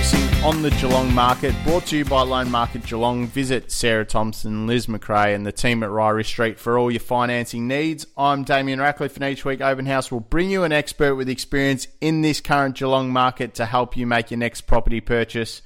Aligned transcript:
focusing 0.00 0.44
on 0.44 0.62
the 0.62 0.70
Geelong 0.70 1.12
market, 1.12 1.54
brought 1.62 1.84
to 1.86 1.98
you 1.98 2.06
by 2.06 2.22
Loan 2.22 2.50
Market 2.50 2.84
Geelong. 2.86 3.26
Visit 3.26 3.70
Sarah 3.70 4.06
Thompson, 4.06 4.66
Liz 4.66 4.86
McRae, 4.86 5.34
and 5.34 5.44
the 5.44 5.52
team 5.52 5.82
at 5.82 5.90
Ryrie 5.90 6.24
Street 6.24 6.58
for 6.58 6.78
all 6.78 6.90
your 6.90 7.00
financing 7.00 7.68
needs. 7.68 8.06
I'm 8.16 8.44
Damien 8.44 8.80
Ratcliffe, 8.80 9.16
and 9.16 9.24
each 9.24 9.44
week 9.44 9.60
Open 9.60 9.84
House 9.84 10.10
will 10.10 10.20
bring 10.20 10.50
you 10.50 10.64
an 10.64 10.72
expert 10.72 11.16
with 11.16 11.28
experience 11.28 11.86
in 12.00 12.22
this 12.22 12.40
current 12.40 12.76
Geelong 12.76 13.12
market 13.12 13.52
to 13.54 13.66
help 13.66 13.94
you 13.94 14.06
make 14.06 14.30
your 14.30 14.38
next 14.38 14.62
property 14.62 15.02
purchase. 15.02 15.60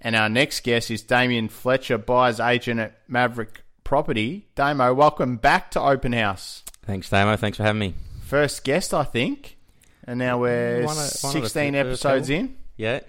And 0.00 0.16
our 0.16 0.28
next 0.28 0.64
guest 0.64 0.90
is 0.90 1.02
Damien 1.02 1.48
Fletcher, 1.48 1.96
buyer's 1.96 2.40
agent 2.40 2.80
at 2.80 2.98
Maverick 3.06 3.62
Property. 3.84 4.48
Damo, 4.56 4.94
welcome 4.94 5.36
back 5.36 5.70
to 5.72 5.80
Open 5.80 6.12
House. 6.12 6.64
Thanks, 6.82 7.08
Damo. 7.08 7.36
Thanks 7.36 7.56
for 7.56 7.62
having 7.62 7.80
me. 7.80 7.94
First 8.22 8.64
guest, 8.64 8.92
I 8.92 9.04
think. 9.04 9.56
And 10.02 10.18
now 10.18 10.38
we're 10.38 10.84
One 10.84 10.96
one 10.96 11.06
16 11.06 11.74
episodes 11.76 12.30
in. 12.30 12.56
Yeah, 12.76 13.00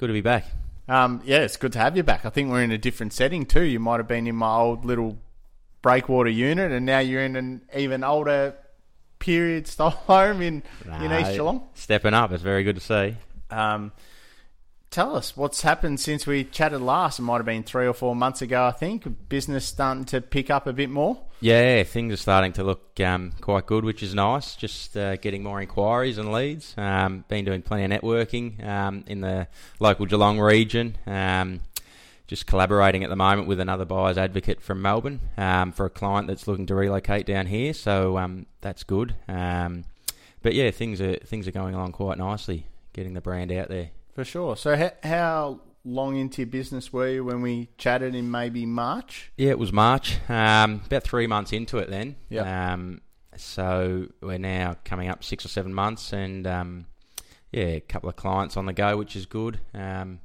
good 0.00 0.06
to 0.06 0.14
be 0.14 0.22
back. 0.22 0.46
Um, 0.88 1.20
yeah, 1.26 1.40
it's 1.40 1.58
good 1.58 1.74
to 1.74 1.78
have 1.78 1.94
you 1.94 2.02
back. 2.02 2.24
I 2.24 2.30
think 2.30 2.50
we're 2.50 2.62
in 2.62 2.72
a 2.72 2.78
different 2.78 3.12
setting 3.12 3.44
too. 3.44 3.62
You 3.62 3.78
might 3.78 3.98
have 3.98 4.08
been 4.08 4.26
in 4.26 4.34
my 4.34 4.56
old 4.56 4.86
little 4.86 5.18
breakwater 5.82 6.30
unit, 6.30 6.72
and 6.72 6.86
now 6.86 7.00
you're 7.00 7.22
in 7.22 7.36
an 7.36 7.60
even 7.76 8.02
older 8.02 8.56
period 9.18 9.66
style 9.66 9.90
home 10.06 10.40
in, 10.40 10.62
in 10.86 11.12
East 11.12 11.28
Nah, 11.28 11.32
Geelong. 11.32 11.68
Stepping 11.74 12.14
up. 12.14 12.32
It's 12.32 12.42
very 12.42 12.64
good 12.64 12.76
to 12.76 12.80
see. 12.80 13.16
Um, 13.50 13.92
tell 14.90 15.14
us 15.14 15.36
what's 15.36 15.60
happened 15.60 16.00
since 16.00 16.26
we 16.26 16.44
chatted 16.44 16.80
last. 16.80 17.18
It 17.18 17.22
might 17.22 17.36
have 17.36 17.46
been 17.46 17.62
three 17.62 17.86
or 17.86 17.92
four 17.92 18.16
months 18.16 18.40
ago, 18.40 18.64
I 18.64 18.72
think. 18.72 19.28
Business 19.28 19.66
starting 19.66 20.06
to 20.06 20.22
pick 20.22 20.48
up 20.48 20.66
a 20.66 20.72
bit 20.72 20.88
more. 20.88 21.20
Yeah, 21.42 21.84
things 21.84 22.12
are 22.12 22.18
starting 22.18 22.52
to 22.54 22.64
look 22.64 23.00
um, 23.00 23.32
quite 23.40 23.64
good, 23.64 23.84
which 23.84 24.02
is 24.02 24.14
nice. 24.14 24.56
Just 24.56 24.94
uh, 24.96 25.16
getting 25.16 25.42
more 25.42 25.60
inquiries 25.60 26.18
and 26.18 26.30
leads. 26.32 26.74
Um, 26.76 27.24
been 27.28 27.46
doing 27.46 27.62
plenty 27.62 27.84
of 27.84 27.90
networking 27.90 28.62
um, 28.66 29.04
in 29.06 29.22
the 29.22 29.48
local 29.78 30.04
Geelong 30.04 30.38
region. 30.38 30.98
Um, 31.06 31.60
just 32.26 32.46
collaborating 32.46 33.04
at 33.04 33.10
the 33.10 33.16
moment 33.16 33.48
with 33.48 33.58
another 33.58 33.86
buyer's 33.86 34.18
advocate 34.18 34.60
from 34.60 34.82
Melbourne 34.82 35.20
um, 35.38 35.72
for 35.72 35.86
a 35.86 35.90
client 35.90 36.26
that's 36.28 36.46
looking 36.46 36.66
to 36.66 36.74
relocate 36.74 37.24
down 37.24 37.46
here. 37.46 37.72
So 37.72 38.18
um, 38.18 38.46
that's 38.60 38.84
good. 38.84 39.14
But 39.26 40.54
yeah, 40.54 40.70
things 40.70 41.00
are 41.00 41.16
things 41.16 41.48
are 41.48 41.52
going 41.52 41.74
along 41.74 41.92
quite 41.92 42.18
nicely. 42.18 42.66
Getting 42.92 43.14
the 43.14 43.20
brand 43.20 43.52
out 43.52 43.68
there. 43.68 43.90
For 44.14 44.24
sure. 44.24 44.56
So, 44.56 44.76
how, 44.76 44.92
how 45.02 45.60
long 45.84 46.16
into 46.16 46.42
your 46.42 46.50
business 46.50 46.92
were 46.92 47.08
you 47.08 47.24
when 47.24 47.42
we 47.42 47.68
chatted 47.78 48.14
in 48.14 48.30
maybe 48.30 48.66
March? 48.66 49.32
Yeah, 49.36 49.50
it 49.50 49.58
was 49.58 49.72
March. 49.72 50.18
Um, 50.28 50.82
about 50.86 51.02
three 51.02 51.26
months 51.26 51.52
into 51.52 51.78
it 51.78 51.90
then. 51.90 52.16
Yep. 52.28 52.46
Um, 52.46 53.00
so 53.36 54.06
we're 54.20 54.38
now 54.38 54.76
coming 54.84 55.08
up 55.08 55.24
six 55.24 55.44
or 55.44 55.48
seven 55.48 55.72
months, 55.72 56.12
and 56.12 56.46
um, 56.46 56.86
yeah, 57.52 57.64
a 57.64 57.80
couple 57.80 58.08
of 58.08 58.16
clients 58.16 58.56
on 58.56 58.66
the 58.66 58.72
go, 58.72 58.96
which 58.96 59.16
is 59.16 59.26
good. 59.26 59.60
Um, 59.74 60.20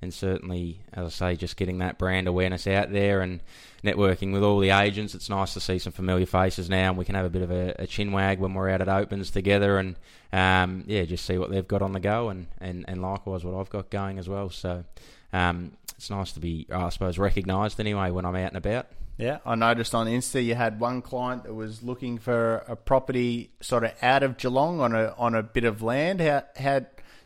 and 0.00 0.14
certainly, 0.14 0.80
as 0.92 1.06
I 1.06 1.08
say, 1.32 1.36
just 1.36 1.56
getting 1.56 1.78
that 1.78 1.98
brand 1.98 2.28
awareness 2.28 2.66
out 2.66 2.92
there 2.92 3.20
and 3.20 3.40
networking 3.82 4.32
with 4.32 4.42
all 4.42 4.60
the 4.60 4.70
agents. 4.70 5.14
It's 5.14 5.28
nice 5.28 5.54
to 5.54 5.60
see 5.60 5.78
some 5.78 5.92
familiar 5.92 6.26
faces 6.26 6.70
now, 6.70 6.90
and 6.90 6.96
we 6.96 7.04
can 7.04 7.14
have 7.14 7.26
a 7.26 7.30
bit 7.30 7.42
of 7.42 7.50
a, 7.50 7.74
a 7.80 7.86
chin 7.86 8.12
wag 8.12 8.38
when 8.38 8.54
we're 8.54 8.70
out 8.70 8.80
at 8.80 8.88
opens 8.88 9.30
together, 9.30 9.78
and 9.78 9.96
um, 10.32 10.84
yeah, 10.86 11.04
just 11.04 11.24
see 11.24 11.38
what 11.38 11.50
they've 11.50 11.66
got 11.66 11.82
on 11.82 11.92
the 11.92 12.00
go, 12.00 12.28
and, 12.28 12.46
and, 12.60 12.84
and 12.88 13.02
likewise 13.02 13.44
what 13.44 13.58
I've 13.58 13.70
got 13.70 13.90
going 13.90 14.18
as 14.18 14.28
well. 14.28 14.50
So 14.50 14.84
um, 15.32 15.72
it's 15.96 16.10
nice 16.10 16.32
to 16.32 16.40
be, 16.40 16.66
I 16.72 16.88
suppose, 16.90 17.18
recognised 17.18 17.80
anyway 17.80 18.10
when 18.10 18.24
I'm 18.24 18.36
out 18.36 18.48
and 18.48 18.56
about. 18.56 18.86
Yeah, 19.16 19.38
I 19.44 19.56
noticed 19.56 19.96
on 19.96 20.06
Insta 20.06 20.44
you 20.44 20.54
had 20.54 20.78
one 20.78 21.02
client 21.02 21.42
that 21.42 21.52
was 21.52 21.82
looking 21.82 22.18
for 22.18 22.64
a 22.68 22.76
property 22.76 23.50
sort 23.60 23.82
of 23.82 23.92
out 24.00 24.22
of 24.22 24.36
Geelong 24.36 24.78
on 24.80 24.94
a 24.94 25.12
on 25.18 25.34
a 25.34 25.42
bit 25.42 25.64
of 25.64 25.82
land. 25.82 26.20
How 26.20 26.44
how 26.56 26.82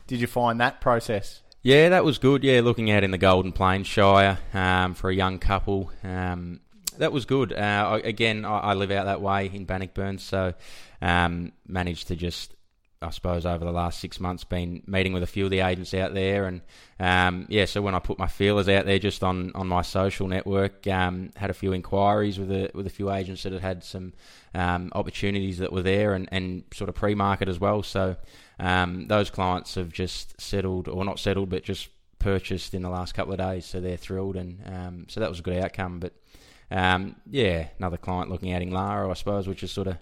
did 0.07 0.19
you 0.19 0.25
find 0.25 0.59
that 0.59 0.81
process? 0.81 1.41
Yeah, 1.65 1.87
that 1.89 2.03
was 2.03 2.17
good. 2.17 2.43
Yeah, 2.43 2.59
looking 2.59 2.91
out 2.91 3.05
in 3.05 3.11
the 3.11 3.17
Golden 3.17 3.53
Plains 3.53 3.87
Shire 3.87 4.37
um, 4.53 4.95
for 4.95 5.09
a 5.09 5.15
young 5.15 5.39
couple. 5.39 5.89
Um, 6.03 6.59
that 6.97 7.13
was 7.13 7.23
good. 7.25 7.53
Uh, 7.53 7.55
I, 7.93 7.97
again, 7.99 8.43
I, 8.43 8.59
I 8.59 8.73
live 8.73 8.91
out 8.91 9.05
that 9.05 9.21
way 9.21 9.49
in 9.51 9.63
Bannockburn, 9.63 10.17
so 10.17 10.55
um, 11.01 11.53
managed 11.65 12.09
to 12.09 12.17
just, 12.17 12.53
I 13.01 13.11
suppose, 13.11 13.45
over 13.45 13.63
the 13.63 13.71
last 13.71 14.01
six 14.01 14.19
months, 14.19 14.43
been 14.43 14.83
meeting 14.87 15.13
with 15.13 15.23
a 15.23 15.27
few 15.27 15.45
of 15.45 15.51
the 15.51 15.61
agents 15.61 15.93
out 15.93 16.13
there, 16.13 16.47
and 16.47 16.59
um, 16.99 17.45
yeah. 17.47 17.63
So 17.63 17.81
when 17.81 17.95
I 17.95 17.99
put 17.99 18.19
my 18.19 18.27
feelers 18.27 18.67
out 18.67 18.85
there, 18.85 18.99
just 18.99 19.23
on, 19.23 19.53
on 19.55 19.69
my 19.69 19.83
social 19.83 20.27
network, 20.27 20.85
um, 20.87 21.29
had 21.37 21.49
a 21.49 21.53
few 21.53 21.71
inquiries 21.71 22.37
with 22.37 22.51
a 22.51 22.71
with 22.73 22.87
a 22.87 22.91
few 22.91 23.09
agents 23.09 23.43
that 23.43 23.53
had 23.53 23.61
had 23.61 23.83
some 23.85 24.11
um, 24.53 24.91
opportunities 24.95 25.59
that 25.59 25.71
were 25.71 25.81
there, 25.81 26.13
and, 26.13 26.27
and 26.29 26.65
sort 26.73 26.89
of 26.89 26.95
pre 26.95 27.15
market 27.15 27.47
as 27.47 27.57
well. 27.57 27.83
So 27.83 28.17
um, 28.59 29.07
those 29.07 29.29
clients 29.29 29.75
have 29.75 29.91
just 29.91 30.39
settled, 30.39 30.87
or 30.87 31.03
not 31.05 31.19
settled, 31.19 31.49
but 31.49 31.63
just 31.63 31.89
purchased 32.19 32.73
in 32.73 32.81
the 32.81 32.89
last 32.89 33.13
couple 33.13 33.33
of 33.33 33.39
days, 33.39 33.65
so 33.65 33.81
they're 33.81 33.97
thrilled, 33.97 34.35
and 34.35 34.59
um, 34.65 35.05
so 35.09 35.19
that 35.19 35.29
was 35.29 35.39
a 35.39 35.43
good 35.43 35.61
outcome. 35.63 35.99
But 35.99 36.13
um, 36.71 37.15
yeah, 37.29 37.67
another 37.77 37.97
client 37.97 38.29
looking 38.31 38.51
at 38.53 38.67
Lara, 38.67 39.09
I 39.09 39.13
suppose, 39.13 39.47
which 39.47 39.63
is 39.63 39.71
sort 39.71 39.87
of 39.87 39.97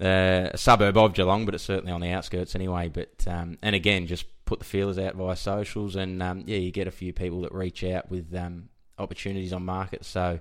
uh, 0.00 0.50
a 0.52 0.58
suburb 0.58 0.96
of 0.96 1.14
Geelong, 1.14 1.44
but 1.44 1.54
it's 1.54 1.64
certainly 1.64 1.92
on 1.92 2.00
the 2.00 2.10
outskirts 2.10 2.54
anyway. 2.54 2.88
But 2.88 3.26
um, 3.26 3.58
and 3.62 3.74
again, 3.74 4.06
just 4.06 4.26
put 4.44 4.60
the 4.60 4.64
feelers 4.64 4.98
out 4.98 5.14
via 5.14 5.36
socials, 5.36 5.96
and 5.96 6.22
um, 6.22 6.44
yeah, 6.46 6.58
you 6.58 6.70
get 6.70 6.86
a 6.86 6.92
few 6.92 7.12
people 7.12 7.42
that 7.42 7.52
reach 7.52 7.84
out 7.84 8.10
with 8.10 8.34
um, 8.34 8.68
opportunities 8.98 9.52
on 9.52 9.64
market. 9.64 10.04
So 10.04 10.40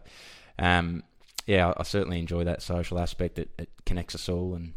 um, 0.60 1.04
yeah, 1.46 1.70
I, 1.70 1.82
I 1.82 1.84
certainly 1.84 2.20
enjoy 2.20 2.46
that 2.46 2.62
social 2.62 3.00
aspect. 3.00 3.40
It, 3.40 3.50
it 3.58 3.70
connects 3.86 4.16
us 4.16 4.30
all, 4.30 4.56
and 4.56 4.74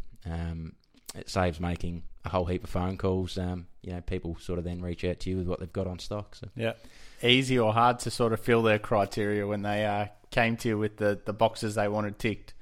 it 1.15 1.29
saves 1.29 1.59
making 1.59 2.03
a 2.25 2.29
whole 2.29 2.45
heap 2.45 2.63
of 2.63 2.69
phone 2.69 2.97
calls. 2.97 3.37
Um, 3.37 3.67
you 3.81 3.93
know, 3.93 4.01
people 4.01 4.37
sort 4.39 4.59
of 4.59 4.65
then 4.65 4.81
reach 4.81 5.03
out 5.03 5.19
to 5.21 5.29
you 5.29 5.37
with 5.37 5.47
what 5.47 5.59
they've 5.59 5.71
got 5.71 5.87
on 5.87 5.99
stock. 5.99 6.35
So 6.35 6.47
Yeah, 6.55 6.73
easy 7.23 7.57
or 7.57 7.73
hard 7.73 7.99
to 7.99 8.11
sort 8.11 8.33
of 8.33 8.39
fill 8.39 8.63
their 8.63 8.79
criteria 8.79 9.45
when 9.47 9.61
they 9.63 9.85
uh, 9.85 10.07
came 10.29 10.57
to 10.57 10.69
you 10.69 10.77
with 10.77 10.97
the, 10.97 11.19
the 11.25 11.33
boxes 11.33 11.75
they 11.75 11.87
wanted 11.87 12.19
ticked. 12.19 12.53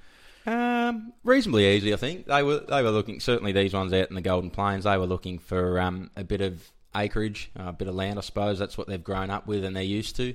Um, 0.45 1.13
reasonably 1.23 1.67
easy, 1.67 1.93
I 1.93 1.97
think. 1.97 2.25
They 2.25 2.43
were 2.43 2.59
they 2.59 2.81
were 2.81 2.91
looking 2.91 3.19
certainly 3.19 3.51
these 3.51 3.73
ones 3.73 3.93
out 3.93 4.09
in 4.09 4.15
the 4.15 4.21
Golden 4.21 4.49
Plains. 4.49 4.85
They 4.85 4.97
were 4.97 5.05
looking 5.05 5.37
for 5.37 5.79
um, 5.79 6.09
a 6.15 6.23
bit 6.23 6.41
of 6.41 6.71
acreage, 6.95 7.51
a 7.55 7.73
bit 7.73 7.87
of 7.87 7.95
land, 7.95 8.17
I 8.17 8.21
suppose. 8.21 8.57
That's 8.57 8.77
what 8.77 8.87
they've 8.87 9.03
grown 9.03 9.29
up 9.29 9.45
with 9.47 9.63
and 9.63 9.75
they're 9.75 9.83
used 9.83 10.15
to. 10.15 10.33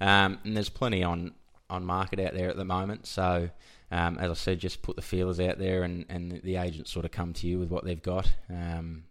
Um, 0.00 0.38
and 0.44 0.56
there's 0.56 0.68
plenty 0.68 1.02
on 1.02 1.32
on 1.68 1.84
market 1.84 2.20
out 2.20 2.34
there 2.34 2.48
at 2.48 2.56
the 2.56 2.64
moment. 2.64 3.06
So 3.06 3.50
um, 3.90 4.18
as 4.18 4.30
I 4.30 4.34
said, 4.34 4.58
just 4.58 4.82
put 4.82 4.96
the 4.96 5.02
feelers 5.02 5.40
out 5.40 5.58
there, 5.58 5.82
and 5.82 6.04
and 6.08 6.40
the 6.42 6.56
agents 6.56 6.90
sort 6.90 7.04
of 7.04 7.10
come 7.10 7.32
to 7.34 7.46
you 7.46 7.58
with 7.58 7.70
what 7.70 7.84
they've 7.84 8.02
got. 8.02 8.32
Um, 8.50 9.04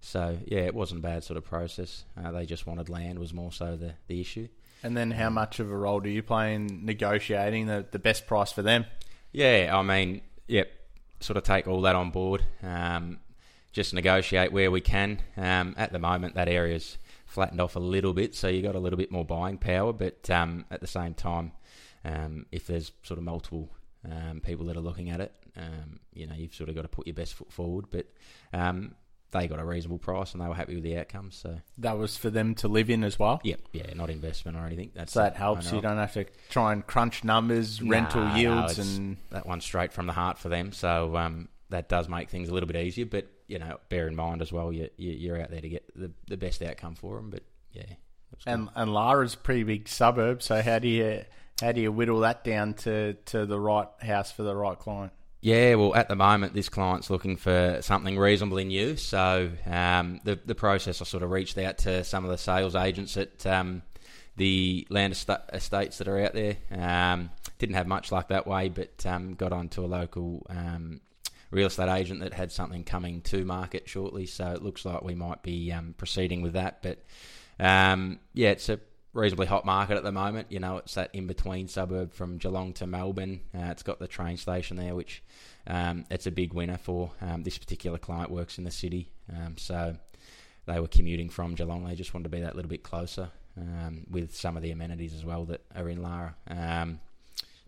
so 0.00 0.38
yeah, 0.46 0.60
it 0.60 0.74
wasn't 0.74 1.00
a 1.00 1.02
bad 1.02 1.24
sort 1.24 1.36
of 1.36 1.44
process. 1.44 2.04
Uh, 2.16 2.30
they 2.32 2.46
just 2.46 2.66
wanted 2.66 2.88
land 2.88 3.18
was 3.18 3.32
more 3.32 3.52
so 3.52 3.76
the 3.76 3.94
the 4.06 4.20
issue. 4.20 4.48
And 4.82 4.96
then 4.96 5.10
how 5.10 5.28
much 5.28 5.58
of 5.58 5.70
a 5.70 5.76
role 5.76 6.00
do 6.00 6.08
you 6.08 6.22
play 6.22 6.54
in 6.54 6.84
negotiating 6.84 7.66
the, 7.66 7.84
the 7.90 7.98
best 7.98 8.26
price 8.26 8.52
for 8.52 8.62
them? 8.62 8.84
Yeah, 9.32 9.76
I 9.76 9.82
mean, 9.82 10.20
yep, 10.46 10.70
sort 11.20 11.36
of 11.36 11.42
take 11.42 11.66
all 11.66 11.82
that 11.82 11.96
on 11.96 12.10
board. 12.10 12.44
Um, 12.62 13.18
just 13.72 13.92
negotiate 13.92 14.52
where 14.52 14.70
we 14.70 14.80
can. 14.80 15.20
Um, 15.36 15.74
at 15.76 15.92
the 15.92 15.98
moment, 15.98 16.36
that 16.36 16.48
area's 16.48 16.96
flattened 17.26 17.60
off 17.60 17.76
a 17.76 17.80
little 17.80 18.14
bit, 18.14 18.34
so 18.34 18.48
you 18.48 18.62
got 18.62 18.74
a 18.74 18.80
little 18.80 18.96
bit 18.96 19.10
more 19.10 19.24
buying 19.24 19.58
power. 19.58 19.92
But 19.92 20.30
um, 20.30 20.64
at 20.70 20.80
the 20.80 20.86
same 20.86 21.14
time, 21.14 21.52
um, 22.04 22.46
if 22.52 22.66
there's 22.66 22.92
sort 23.02 23.18
of 23.18 23.24
multiple 23.24 23.68
um, 24.10 24.40
people 24.40 24.66
that 24.66 24.76
are 24.76 24.80
looking 24.80 25.10
at 25.10 25.20
it, 25.20 25.32
um, 25.56 26.00
you 26.12 26.26
know, 26.26 26.34
you've 26.34 26.54
sort 26.54 26.68
of 26.68 26.74
got 26.74 26.82
to 26.82 26.88
put 26.88 27.06
your 27.06 27.14
best 27.14 27.34
foot 27.34 27.52
forward. 27.52 27.86
But 27.90 28.06
um, 28.52 28.94
they 29.30 29.46
got 29.48 29.60
a 29.60 29.64
reasonable 29.64 29.98
price, 29.98 30.32
and 30.32 30.42
they 30.42 30.46
were 30.48 30.54
happy 30.54 30.74
with 30.74 30.84
the 30.84 30.96
outcomes. 30.98 31.36
So, 31.36 31.60
That 31.78 31.98
was 31.98 32.16
for 32.16 32.30
them 32.30 32.54
to 32.56 32.68
live 32.68 32.88
in 32.90 33.04
as 33.04 33.18
well. 33.18 33.40
yep, 33.44 33.60
yeah, 33.72 33.92
not 33.94 34.08
investment 34.10 34.56
or 34.56 34.64
anything. 34.66 34.90
That's 34.94 35.12
So 35.12 35.20
that 35.20 35.36
helps. 35.36 35.70
You 35.70 35.80
don't 35.80 35.98
have 35.98 36.14
to 36.14 36.24
try 36.48 36.72
and 36.72 36.86
crunch 36.86 37.24
numbers, 37.24 37.80
Nah, 37.82 37.90
rental 37.90 38.28
yields, 38.36 38.72
it's- 38.78 38.96
and 38.96 39.16
that 39.30 39.46
one 39.46 39.60
straight 39.60 39.92
from 39.92 40.06
the 40.06 40.12
heart 40.14 40.38
for 40.38 40.48
them. 40.48 40.72
So 40.72 41.16
um, 41.16 41.48
that 41.70 41.88
does 41.88 42.08
make 42.08 42.30
things 42.30 42.48
a 42.48 42.54
little 42.54 42.66
bit 42.66 42.76
easier. 42.76 43.04
But 43.06 43.26
you 43.46 43.58
know, 43.58 43.78
bear 43.88 44.06
in 44.08 44.14
mind 44.16 44.42
as 44.42 44.52
well, 44.52 44.72
you, 44.72 44.88
you 44.96 45.12
you're 45.12 45.40
out 45.40 45.50
there 45.50 45.60
to 45.62 45.68
get 45.68 45.90
the, 45.94 46.10
the 46.26 46.36
best 46.36 46.62
outcome 46.62 46.94
for 46.94 47.16
them. 47.16 47.30
But 47.30 47.42
yeah, 47.72 47.84
and 48.46 48.68
and 48.74 48.92
Lara's 48.92 49.34
a 49.34 49.38
pretty 49.38 49.62
big 49.64 49.88
suburb. 49.88 50.42
So 50.42 50.60
how 50.62 50.78
do 50.78 50.88
you 50.88 51.24
how 51.60 51.72
do 51.72 51.80
you 51.80 51.90
whittle 51.90 52.20
that 52.20 52.44
down 52.44 52.74
to, 52.74 53.14
to 53.26 53.46
the 53.46 53.58
right 53.58 53.88
house 54.00 54.30
for 54.30 54.42
the 54.42 54.54
right 54.54 54.78
client? 54.78 55.12
Yeah, 55.40 55.76
well, 55.76 55.94
at 55.94 56.08
the 56.08 56.16
moment, 56.16 56.52
this 56.52 56.68
client's 56.68 57.10
looking 57.10 57.36
for 57.36 57.78
something 57.80 58.18
reasonably 58.18 58.64
new. 58.64 58.96
So 58.96 59.50
um, 59.66 60.20
the 60.24 60.38
the 60.44 60.56
process, 60.56 61.00
I 61.00 61.04
sort 61.04 61.22
of 61.22 61.30
reached 61.30 61.56
out 61.58 61.78
to 61.78 62.02
some 62.02 62.24
of 62.24 62.30
the 62.30 62.38
sales 62.38 62.74
agents 62.74 63.16
at 63.16 63.46
um, 63.46 63.82
the 64.36 64.86
land 64.90 65.12
est- 65.12 65.50
estates 65.52 65.98
that 65.98 66.08
are 66.08 66.18
out 66.18 66.34
there. 66.34 66.56
Um, 66.72 67.30
didn't 67.58 67.76
have 67.76 67.86
much 67.86 68.10
luck 68.10 68.28
that 68.28 68.48
way, 68.48 68.68
but 68.68 69.06
um, 69.06 69.34
got 69.34 69.52
onto 69.52 69.84
a 69.84 69.86
local 69.86 70.44
um, 70.50 71.00
real 71.52 71.68
estate 71.68 71.88
agent 71.88 72.20
that 72.20 72.34
had 72.34 72.50
something 72.50 72.82
coming 72.82 73.20
to 73.22 73.44
market 73.44 73.88
shortly. 73.88 74.26
So 74.26 74.50
it 74.50 74.62
looks 74.62 74.84
like 74.84 75.02
we 75.02 75.14
might 75.14 75.44
be 75.44 75.70
um, 75.70 75.94
proceeding 75.96 76.42
with 76.42 76.54
that. 76.54 76.82
But 76.82 76.98
yeah, 77.60 78.50
it's 78.50 78.68
a 78.68 78.80
reasonably 79.18 79.46
hot 79.46 79.64
market 79.64 79.96
at 79.96 80.04
the 80.04 80.12
moment. 80.12 80.46
You 80.50 80.60
know, 80.60 80.78
it's 80.78 80.94
that 80.94 81.10
in 81.12 81.26
between 81.26 81.68
suburb 81.68 82.12
from 82.12 82.38
Geelong 82.38 82.72
to 82.74 82.86
Melbourne. 82.86 83.40
Uh, 83.54 83.66
it's 83.70 83.82
got 83.82 83.98
the 83.98 84.06
train 84.06 84.36
station 84.36 84.76
there, 84.76 84.94
which 84.94 85.22
um, 85.66 86.04
it's 86.10 86.26
a 86.26 86.30
big 86.30 86.54
winner 86.54 86.78
for. 86.78 87.10
Um, 87.20 87.42
this 87.42 87.58
particular 87.58 87.98
client 87.98 88.30
works 88.30 88.58
in 88.58 88.64
the 88.64 88.70
city, 88.70 89.10
um, 89.30 89.56
so 89.58 89.96
they 90.66 90.80
were 90.80 90.88
commuting 90.88 91.28
from 91.28 91.54
Geelong. 91.54 91.84
They 91.84 91.94
just 91.94 92.14
wanted 92.14 92.24
to 92.24 92.30
be 92.30 92.40
that 92.40 92.54
little 92.56 92.70
bit 92.70 92.82
closer 92.82 93.30
um, 93.56 94.06
with 94.10 94.34
some 94.34 94.56
of 94.56 94.62
the 94.62 94.70
amenities 94.70 95.14
as 95.14 95.24
well 95.24 95.44
that 95.46 95.62
are 95.74 95.88
in 95.88 96.02
Lara. 96.02 96.36
Um, 96.48 97.00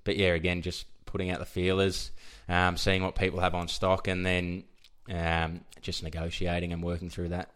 but 0.05 0.17
yeah, 0.17 0.29
again, 0.29 0.63
just 0.63 0.87
putting 1.05 1.31
out 1.31 1.41
the 1.41 1.47
feelers, 1.47 2.13
um, 2.49 2.77
seeing 2.77 3.03
what 3.03 3.17
people 3.17 3.41
have 3.41 3.55
on 3.55 3.69
stock, 3.69 4.09
and 4.09 4.25
then 4.25 4.65
just 5.83 6.03
negotiating 6.03 6.73
and 6.73 6.83
working 6.83 7.11
through 7.11 7.31
that. 7.31 7.51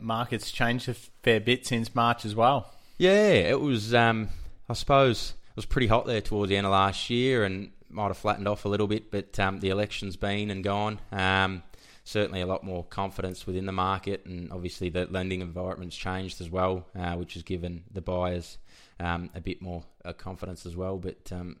Markets 0.00 0.52
changed 0.52 0.88
a 0.88 0.94
fair 0.94 1.40
bit 1.40 1.66
since 1.66 1.94
March 1.94 2.24
as 2.24 2.34
well. 2.34 2.72
Yeah, 2.98 3.32
it 3.32 3.60
was. 3.60 3.92
Um, 3.92 4.30
I 4.68 4.72
suppose 4.72 5.34
it 5.48 5.56
was 5.56 5.66
pretty 5.66 5.86
hot 5.86 6.06
there 6.06 6.22
towards 6.22 6.48
the 6.48 6.56
end 6.56 6.66
of 6.66 6.72
last 6.72 7.10
year, 7.10 7.44
and 7.44 7.70
might 7.90 8.08
have 8.08 8.16
flattened 8.16 8.48
off 8.48 8.64
a 8.64 8.68
little 8.68 8.86
bit. 8.86 9.10
But 9.10 9.38
um, 9.38 9.60
the 9.60 9.68
election's 9.68 10.16
been 10.16 10.50
and 10.50 10.64
gone. 10.64 11.00
Um, 11.12 11.62
certainly, 12.04 12.40
a 12.40 12.46
lot 12.46 12.64
more 12.64 12.84
confidence 12.84 13.46
within 13.46 13.66
the 13.66 13.72
market, 13.72 14.24
and 14.24 14.50
obviously 14.50 14.88
the 14.88 15.06
lending 15.10 15.42
environment's 15.42 15.96
changed 15.96 16.40
as 16.40 16.48
well, 16.48 16.86
uh, 16.98 17.14
which 17.16 17.34
has 17.34 17.42
given 17.42 17.84
the 17.92 18.00
buyers 18.00 18.56
um, 18.98 19.28
a 19.34 19.42
bit 19.42 19.60
more 19.60 19.84
uh, 20.04 20.14
confidence 20.14 20.64
as 20.64 20.74
well. 20.74 20.96
But 20.96 21.30
um, 21.32 21.58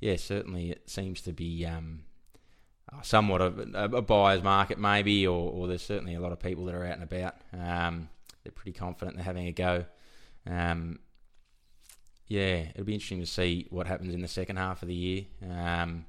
yeah, 0.00 0.16
certainly 0.16 0.70
it 0.70 0.88
seems 0.88 1.20
to 1.22 1.32
be 1.32 1.66
um, 1.66 2.04
somewhat 3.02 3.42
of 3.42 3.58
a, 3.74 4.00
buyer's 4.00 4.42
market, 4.42 4.78
maybe, 4.78 5.26
or, 5.26 5.52
or, 5.52 5.68
there's 5.68 5.82
certainly 5.82 6.14
a 6.14 6.20
lot 6.20 6.32
of 6.32 6.40
people 6.40 6.64
that 6.64 6.74
are 6.74 6.86
out 6.86 6.94
and 6.94 7.02
about. 7.02 7.34
They're 7.52 8.52
pretty 8.52 8.72
confident 8.72 9.16
they're 9.18 9.24
having 9.24 9.46
a 9.46 9.52
go. 9.52 9.84
Um, 10.48 11.00
yeah, 12.26 12.66
it'll 12.74 12.84
be 12.84 12.94
interesting 12.94 13.20
to 13.20 13.26
see 13.26 13.66
what 13.70 13.86
happens 13.86 14.14
in 14.14 14.22
the 14.22 14.28
second 14.28 14.56
half 14.56 14.82
of 14.82 14.88
the 14.88 14.94
year 14.94 15.24
um, 15.50 16.06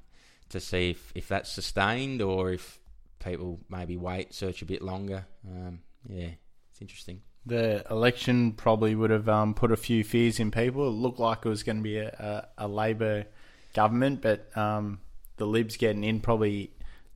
to 0.49 0.59
see 0.59 0.91
if, 0.91 1.11
if 1.15 1.27
that's 1.27 1.51
sustained 1.51 2.21
or 2.21 2.51
if 2.51 2.79
people 3.23 3.59
maybe 3.69 3.97
wait, 3.97 4.33
search 4.33 4.61
a 4.61 4.65
bit 4.65 4.81
longer. 4.81 5.25
Um, 5.47 5.79
yeah, 6.07 6.29
it's 6.69 6.81
interesting. 6.81 7.21
The 7.45 7.83
election 7.89 8.51
probably 8.51 8.93
would 8.93 9.09
have 9.09 9.27
um, 9.27 9.55
put 9.55 9.71
a 9.71 9.77
few 9.77 10.03
fears 10.03 10.39
in 10.39 10.51
people. 10.51 10.87
It 10.87 10.91
looked 10.91 11.19
like 11.19 11.39
it 11.43 11.49
was 11.49 11.63
going 11.63 11.77
to 11.77 11.83
be 11.83 11.97
a, 11.97 12.09
a, 12.57 12.65
a 12.65 12.67
Labor 12.67 13.25
government, 13.73 14.21
but 14.21 14.55
um, 14.55 14.99
the 15.37 15.47
Libs 15.47 15.77
getting 15.77 16.03
in 16.03 16.19
probably 16.19 16.71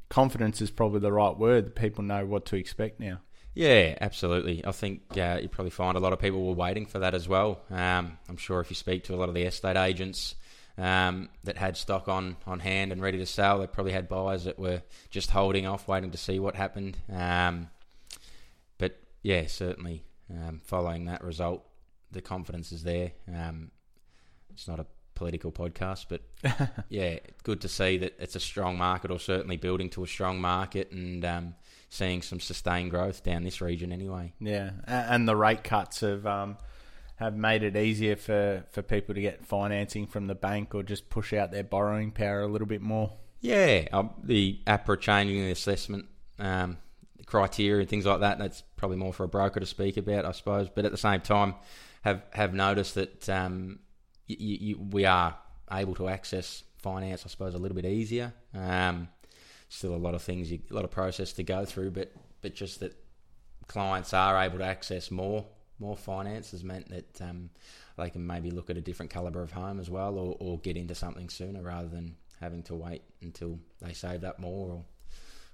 confidence 0.09 0.61
is 0.61 0.71
probably 0.71 0.99
the 0.99 1.11
right 1.11 1.37
word. 1.37 1.75
People 1.75 2.03
know 2.03 2.25
what 2.25 2.45
to 2.47 2.55
expect 2.55 2.99
now. 2.99 3.19
Yeah, 3.55 3.97
absolutely. 4.01 4.65
I 4.65 4.73
think 4.73 5.01
uh, 5.17 5.39
you 5.41 5.47
probably 5.47 5.71
find 5.71 5.95
a 5.95 5.99
lot 6.01 6.11
of 6.11 6.19
people 6.19 6.45
were 6.45 6.53
waiting 6.53 6.85
for 6.85 6.99
that 6.99 7.15
as 7.15 7.27
well. 7.27 7.61
Um, 7.71 8.17
I'm 8.27 8.37
sure 8.37 8.59
if 8.59 8.69
you 8.69 8.75
speak 8.75 9.05
to 9.05 9.15
a 9.15 9.17
lot 9.17 9.29
of 9.29 9.35
the 9.35 9.43
estate 9.43 9.77
agents 9.77 10.35
um, 10.77 11.29
that 11.45 11.57
had 11.57 11.77
stock 11.77 12.09
on, 12.09 12.35
on 12.45 12.59
hand 12.59 12.91
and 12.91 13.01
ready 13.01 13.17
to 13.17 13.25
sell, 13.25 13.59
they 13.59 13.67
probably 13.67 13.93
had 13.93 14.09
buyers 14.09 14.43
that 14.43 14.59
were 14.59 14.81
just 15.09 15.31
holding 15.31 15.65
off, 15.65 15.87
waiting 15.87 16.11
to 16.11 16.17
see 16.17 16.37
what 16.37 16.55
happened. 16.55 16.97
Um, 17.11 17.69
but 18.77 18.99
yeah, 19.23 19.47
certainly 19.47 20.03
um, 20.29 20.59
following 20.65 21.05
that 21.05 21.23
result, 21.23 21.63
the 22.11 22.21
confidence 22.21 22.73
is 22.73 22.83
there. 22.83 23.13
Um, 23.33 23.71
it's 24.53 24.67
not 24.67 24.81
a 24.81 24.85
political 25.15 25.53
podcast, 25.53 26.07
but 26.09 26.21
yeah, 26.89 27.19
good 27.43 27.61
to 27.61 27.69
see 27.69 27.97
that 27.99 28.15
it's 28.19 28.35
a 28.35 28.39
strong 28.41 28.77
market, 28.77 29.11
or 29.11 29.19
certainly 29.19 29.55
building 29.55 29.89
to 29.91 30.03
a 30.03 30.07
strong 30.07 30.41
market, 30.41 30.91
and 30.91 31.23
um, 31.23 31.55
seeing 31.95 32.21
some 32.21 32.39
sustained 32.39 32.91
growth 32.91 33.23
down 33.23 33.43
this 33.43 33.61
region 33.61 33.91
anyway. 33.91 34.33
Yeah, 34.39 34.71
and 34.87 35.27
the 35.27 35.35
rate 35.35 35.63
cuts 35.63 36.01
have 36.01 36.25
um, 36.25 36.57
have 37.15 37.35
made 37.35 37.63
it 37.63 37.75
easier 37.75 38.15
for, 38.15 38.65
for 38.71 38.81
people 38.81 39.15
to 39.15 39.21
get 39.21 39.45
financing 39.45 40.05
from 40.05 40.27
the 40.27 40.35
bank 40.35 40.75
or 40.75 40.83
just 40.83 41.09
push 41.09 41.33
out 41.33 41.51
their 41.51 41.63
borrowing 41.63 42.11
power 42.11 42.41
a 42.41 42.47
little 42.47 42.67
bit 42.67 42.81
more. 42.81 43.13
Yeah, 43.39 43.87
um, 43.93 44.11
the 44.23 44.59
APRA 44.67 44.99
changing 44.99 45.37
the 45.37 45.51
assessment 45.51 46.05
um, 46.39 46.77
criteria 47.25 47.81
and 47.81 47.89
things 47.89 48.05
like 48.05 48.19
that. 48.19 48.37
That's 48.37 48.63
probably 48.75 48.97
more 48.97 49.13
for 49.13 49.23
a 49.23 49.27
broker 49.27 49.59
to 49.59 49.65
speak 49.65 49.97
about, 49.97 50.25
I 50.25 50.31
suppose. 50.31 50.67
But 50.73 50.85
at 50.85 50.91
the 50.91 50.97
same 50.97 51.21
time, 51.21 51.55
have 52.01 52.23
have 52.31 52.53
noticed 52.53 52.95
that 52.95 53.29
um, 53.29 53.79
we 54.27 55.05
are 55.05 55.37
able 55.71 55.95
to 55.95 56.09
access 56.09 56.63
finance, 56.77 57.23
I 57.25 57.29
suppose, 57.29 57.53
a 57.53 57.57
little 57.57 57.75
bit 57.75 57.85
easier. 57.85 58.33
Um, 58.53 59.07
still 59.69 59.95
a 59.95 59.97
lot 59.97 60.15
of 60.15 60.21
things, 60.21 60.51
a 60.51 60.59
lot 60.69 60.85
of 60.85 60.91
process 60.91 61.33
to 61.33 61.43
go 61.43 61.65
through, 61.65 61.91
but 61.91 62.11
but 62.41 62.53
just 62.55 62.79
that 62.81 62.95
clients 63.67 64.13
are 64.13 64.39
able 64.41 64.59
to 64.59 64.63
access 64.65 65.09
more 65.09 65.45
more 65.79 65.97
finance 65.97 66.51
has 66.51 66.63
meant 66.63 66.89
that 66.89 67.21
um, 67.21 67.49
they 67.97 68.09
can 68.09 68.25
maybe 68.25 68.51
look 68.51 68.69
at 68.69 68.77
a 68.77 68.81
different 68.81 69.11
caliber 69.11 69.41
of 69.41 69.51
home 69.51 69.79
as 69.79 69.89
well, 69.89 70.17
or, 70.17 70.35
or 70.39 70.59
get 70.59 70.77
into 70.77 70.95
something 70.95 71.29
sooner 71.29 71.61
rather 71.61 71.87
than 71.87 72.15
having 72.39 72.63
to 72.63 72.75
wait 72.75 73.01
until 73.21 73.59
they 73.81 73.93
saved 73.93 74.23
up 74.23 74.39
more 74.39 74.69
or, 74.69 74.85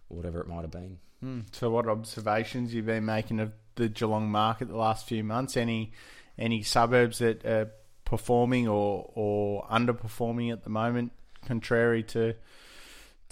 or 0.09 0.17
whatever 0.17 0.39
it 0.39 0.47
might 0.47 0.61
have 0.61 0.71
been. 0.71 0.97
Mm. 1.23 1.45
So, 1.51 1.69
what 1.69 1.87
observations 1.87 2.73
you've 2.73 2.85
been 2.85 3.05
making 3.05 3.39
of 3.39 3.51
the 3.75 3.89
Geelong 3.89 4.29
market 4.29 4.67
the 4.67 4.77
last 4.77 5.07
few 5.07 5.23
months? 5.23 5.57
Any 5.57 5.91
any 6.37 6.63
suburbs 6.63 7.19
that 7.19 7.45
are 7.45 7.71
performing 8.05 8.67
or 8.67 9.11
or 9.15 9.65
underperforming 9.67 10.51
at 10.51 10.63
the 10.63 10.69
moment, 10.69 11.11
contrary 11.45 12.03
to 12.03 12.35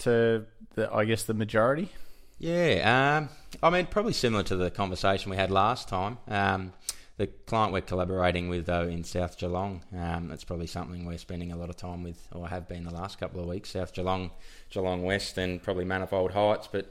to 0.00 0.46
the, 0.74 0.92
I 0.92 1.04
guess 1.04 1.24
the 1.24 1.34
majority? 1.34 1.90
Yeah, 2.38 3.18
um, 3.18 3.28
I 3.62 3.70
mean, 3.70 3.86
probably 3.86 4.14
similar 4.14 4.42
to 4.44 4.56
the 4.56 4.70
conversation 4.70 5.30
we 5.30 5.36
had 5.36 5.50
last 5.50 5.88
time. 5.88 6.18
Um, 6.26 6.72
the 7.18 7.26
client 7.26 7.74
we're 7.74 7.82
collaborating 7.82 8.48
with, 8.48 8.64
though, 8.64 8.88
in 8.88 9.04
South 9.04 9.36
Geelong, 9.36 9.82
um, 9.94 10.28
that's 10.28 10.42
probably 10.42 10.66
something 10.66 11.04
we're 11.04 11.18
spending 11.18 11.52
a 11.52 11.56
lot 11.56 11.68
of 11.68 11.76
time 11.76 12.02
with, 12.02 12.18
or 12.32 12.48
have 12.48 12.66
been 12.66 12.84
the 12.84 12.94
last 12.94 13.20
couple 13.20 13.42
of 13.42 13.46
weeks. 13.46 13.70
South 13.70 13.92
Geelong, 13.92 14.30
Geelong 14.70 15.02
West, 15.02 15.36
and 15.36 15.62
probably 15.62 15.84
Manifold 15.84 16.32
Heights. 16.32 16.66
But 16.72 16.90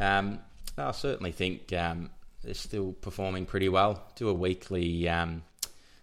um, 0.00 0.40
I 0.76 0.90
certainly 0.90 1.30
think 1.30 1.72
um, 1.72 2.10
they're 2.42 2.54
still 2.54 2.92
performing 2.92 3.46
pretty 3.46 3.68
well. 3.68 4.02
Do 4.16 4.28
a 4.28 4.34
weekly 4.34 5.08
um, 5.08 5.42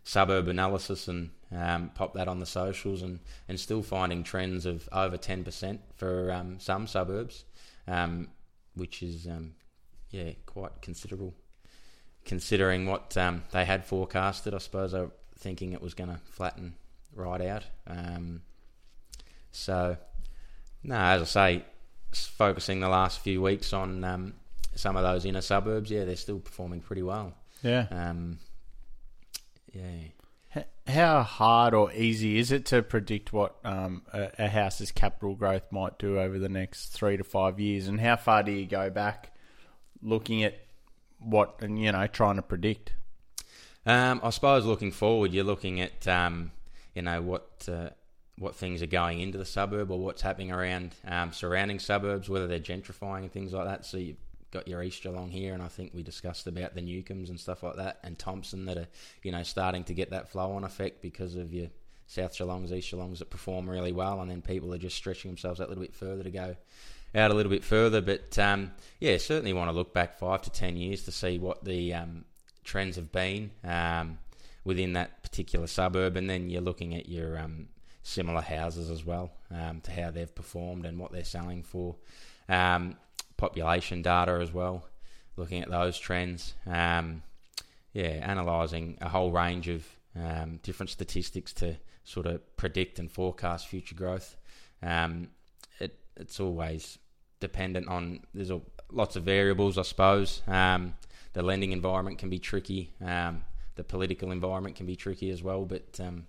suburb 0.06 0.48
analysis 0.48 1.10
and 1.10 1.32
um, 1.52 1.92
pop 1.94 2.14
that 2.14 2.28
on 2.28 2.40
the 2.40 2.46
socials 2.46 3.02
and, 3.02 3.20
and 3.48 3.60
still 3.60 3.82
finding 3.82 4.24
trends 4.24 4.66
of 4.66 4.88
over 4.92 5.18
10% 5.18 5.80
for 5.96 6.32
um, 6.32 6.60
some 6.60 6.88
suburbs, 6.88 7.46
um, 7.88 8.30
which 8.76 9.04
is, 9.04 9.28
um, 9.28 9.54
yeah, 10.10 10.32
quite 10.46 10.82
considerable. 10.82 11.34
Considering 12.26 12.88
what 12.88 13.16
um, 13.18 13.44
they 13.52 13.66
had 13.66 13.86
forecasted, 13.86 14.54
I 14.54 14.58
suppose 14.58 14.92
they 14.92 15.02
were 15.02 15.12
thinking 15.38 15.74
it 15.74 15.82
was 15.82 15.94
going 15.94 16.10
to 16.10 16.20
flatten 16.32 16.74
right 17.14 17.42
out. 17.42 17.64
Um, 17.86 18.42
so, 19.52 19.98
no, 20.84 20.96
as 20.96 21.22
I 21.22 21.26
say, 21.26 21.66
focusing 22.14 22.80
the 22.80 22.90
last 22.90 23.20
few 23.20 23.42
weeks 23.42 23.74
on 23.74 24.34
some 24.76 24.98
of 24.98 25.04
those 25.04 25.26
inner 25.26 25.42
suburbs, 25.42 25.92
yeah, 25.92 26.04
they're 26.06 26.16
still 26.16 26.40
performing 26.40 26.82
pretty 26.82 27.04
well. 27.04 27.34
Yeah. 27.64 27.88
Yeah. 29.74 29.82
How 30.88 31.24
hard 31.24 31.74
or 31.74 31.92
easy 31.94 32.38
is 32.38 32.52
it 32.52 32.66
to 32.68 32.84
predict 32.84 33.34
what 33.34 33.56
um, 33.64 34.04
a, 34.14 34.30
a, 34.38 34.48
house's 34.48 34.92
capital 34.92 35.34
growth 35.34 35.72
might 35.72 35.98
do 35.98 36.20
over 36.20 36.38
the 36.38 36.50
next 36.50 36.90
three 36.90 37.18
to 37.18 37.24
five 37.24 37.60
years, 37.60 37.88
and 37.88 38.00
how 38.00 38.16
far 38.16 38.44
do 38.44 38.52
you 38.52 38.66
go 38.66 38.90
back 38.90 39.36
looking 40.02 40.44
at 40.44 40.60
what 41.20 41.56
and 41.62 41.80
you 41.80 41.92
know 41.92 42.08
trying 42.08 42.36
to 42.36 42.42
predict? 42.42 42.94
Um, 43.86 44.22
I 44.24 44.30
suppose 44.30 44.66
looking 44.66 44.92
forward, 44.92 45.34
you're 45.34 45.44
looking 45.44 45.82
at 45.82 46.08
um, 46.08 46.52
you 46.94 47.02
know 47.02 47.22
what 47.22 47.68
uh, 47.72 47.90
what 48.38 48.56
things 48.56 48.82
are 48.82 48.88
going 48.88 49.22
into 49.22 49.38
the 49.38 49.46
suburb 49.46 49.92
or 49.92 50.00
what's 50.00 50.22
happening 50.22 50.52
around 50.52 50.94
um, 51.08 51.32
surrounding 51.32 51.80
suburbs, 51.80 52.30
whether 52.30 52.48
they're 52.48 52.60
gentrifying 52.60 53.20
and 53.20 53.32
things 53.32 53.54
like 53.54 53.66
that. 53.66 53.86
So 53.86 53.98
you 53.98 54.16
got 54.56 54.68
your 54.68 54.82
East 54.82 55.04
Geelong 55.04 55.30
here, 55.30 55.54
and 55.54 55.62
I 55.62 55.68
think 55.68 55.92
we 55.94 56.02
discussed 56.02 56.48
about 56.48 56.76
the 56.76 56.82
Newcombs 56.82 57.30
and 57.30 57.40
stuff 57.40 57.62
like 57.62 57.76
that, 57.76 58.00
and 58.04 58.18
Thomson 58.18 58.66
that 58.66 58.78
are 58.78 58.88
you 59.22 59.32
know 59.32 59.44
starting 59.44 59.84
to 59.86 59.94
get 59.94 60.12
that 60.12 60.30
flow 60.30 60.54
on 60.54 60.64
effect 60.64 61.02
because 61.02 61.36
of 61.36 61.54
your 61.54 61.68
South 62.08 62.38
Geelongs, 62.38 62.72
East 62.72 62.92
Geelongs 62.92 63.20
that 63.20 63.30
perform 63.30 63.70
really 63.70 63.92
well, 63.92 64.22
and 64.22 64.32
then 64.32 64.42
people 64.42 64.74
are 64.74 64.78
just 64.78 64.96
stretching 64.96 65.30
themselves 65.30 65.60
out 65.60 65.68
a 65.68 65.70
little 65.70 65.84
bit 65.84 65.94
further 65.94 66.24
to 66.24 66.32
go 66.32 66.56
out 67.14 67.32
a 67.32 67.34
little 67.34 67.50
bit 67.50 67.64
further. 67.64 68.02
But 68.02 68.38
um, 68.40 68.72
yeah, 69.00 69.18
certainly 69.18 69.54
want 69.54 69.70
to 69.70 69.76
look 69.76 69.94
back 69.94 70.18
five 70.18 70.42
to 70.44 70.50
ten 70.50 70.78
years 70.78 71.04
to 71.04 71.12
see 71.12 71.38
what 71.38 71.66
the 71.66 71.94
um, 71.94 72.26
trends 72.64 72.96
have 72.96 73.12
been 73.12 73.52
um, 73.64 74.20
within 74.64 74.94
that 74.94 75.22
particular 75.22 75.68
suburb, 75.68 76.16
and 76.16 76.30
then 76.30 76.50
you're 76.50 76.62
looking 76.62 76.96
at 76.96 77.10
your 77.10 77.38
um, 77.38 77.68
similar 78.04 78.42
houses 78.42 78.90
as 78.90 79.04
well 79.04 79.32
um, 79.52 79.82
to 79.82 79.92
how 79.92 80.12
they've 80.12 80.34
performed 80.34 80.86
and 80.86 80.98
what 80.98 81.12
they're 81.12 81.24
selling 81.24 81.64
for. 81.64 81.96
Um, 82.48 82.96
population 83.38 84.02
data 84.02 84.40
as 84.42 84.54
well, 84.54 84.86
looking 85.38 85.62
at 85.62 85.70
those 85.70 85.98
trends. 85.98 86.54
Um, 86.66 87.24
yeah, 87.94 88.30
analysing 88.30 88.98
a 89.02 89.10
whole 89.10 89.32
range 89.32 89.70
of 89.70 89.86
um, 90.22 90.60
different 90.64 90.90
statistics 90.90 91.54
to 91.54 91.78
sort 92.04 92.26
of 92.26 92.58
predict 92.58 93.00
and 93.00 93.12
forecast 93.12 93.68
future 93.68 93.96
growth. 93.96 94.36
Um, 94.84 95.30
it, 95.80 95.98
it's 96.18 96.40
always 96.40 96.98
dependent 97.40 97.88
on 97.88 98.22
there's 98.34 98.52
a, 98.52 98.62
lots 98.92 99.16
of 99.16 99.24
variables, 99.24 99.78
I 99.78 99.84
suppose. 99.84 100.42
Um, 100.48 100.94
the 101.34 101.44
lending 101.44 101.72
environment 101.72 102.18
can 102.18 102.30
be 102.30 102.40
tricky. 102.40 102.92
Um, 103.04 103.44
the 103.76 103.84
political 103.84 104.32
environment 104.32 104.76
can 104.76 104.86
be 104.86 104.96
tricky 104.96 105.30
as 105.30 105.44
well. 105.44 105.66
But 105.66 106.00
um, 106.00 106.28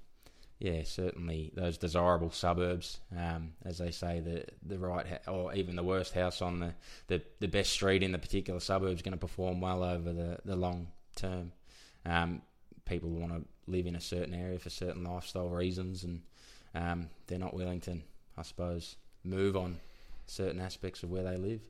yeah, 0.58 0.82
certainly 0.84 1.52
those 1.54 1.76
desirable 1.76 2.30
suburbs, 2.30 2.98
um, 3.16 3.52
as 3.64 3.78
they 3.78 3.90
say, 3.90 4.20
the 4.20 4.44
the 4.66 4.78
right 4.78 5.06
ha- 5.06 5.30
or 5.30 5.54
even 5.54 5.76
the 5.76 5.82
worst 5.82 6.14
house 6.14 6.40
on 6.40 6.60
the, 6.60 6.74
the, 7.08 7.22
the 7.40 7.48
best 7.48 7.72
street 7.72 8.02
in 8.02 8.12
the 8.12 8.18
particular 8.18 8.60
suburb 8.60 8.94
is 8.94 9.02
going 9.02 9.12
to 9.12 9.18
perform 9.18 9.60
well 9.60 9.84
over 9.84 10.12
the, 10.12 10.38
the 10.46 10.56
long 10.56 10.86
term. 11.14 11.52
Um, 12.06 12.40
people 12.86 13.10
want 13.10 13.32
to 13.32 13.44
live 13.66 13.86
in 13.86 13.96
a 13.96 14.00
certain 14.00 14.32
area 14.32 14.58
for 14.58 14.70
certain 14.70 15.04
lifestyle 15.04 15.50
reasons, 15.50 16.04
and 16.04 16.22
um, 16.74 17.10
they're 17.26 17.38
not 17.38 17.54
willing 17.54 17.80
to, 17.82 17.98
I 18.38 18.42
suppose, 18.42 18.96
move 19.24 19.56
on 19.56 19.76
certain 20.26 20.60
aspects 20.60 21.02
of 21.02 21.10
where 21.10 21.22
they 21.22 21.36
live, 21.36 21.60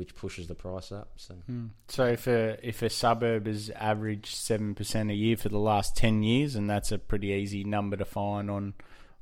which 0.00 0.14
pushes 0.14 0.46
the 0.46 0.54
price 0.54 0.92
up. 0.92 1.10
So, 1.16 1.34
mm. 1.48 1.68
so 1.88 2.06
if 2.06 2.26
a 2.26 2.56
if 2.66 2.80
a 2.80 2.88
suburb 2.88 3.46
has 3.46 3.68
averaged 3.68 4.34
seven 4.34 4.74
percent 4.74 5.10
a 5.10 5.14
year 5.14 5.36
for 5.36 5.50
the 5.50 5.58
last 5.58 5.94
ten 5.94 6.22
years, 6.22 6.56
and 6.56 6.70
that's 6.70 6.90
a 6.90 6.98
pretty 6.98 7.28
easy 7.28 7.64
number 7.64 7.98
to 7.98 8.06
find 8.06 8.50
on 8.50 8.72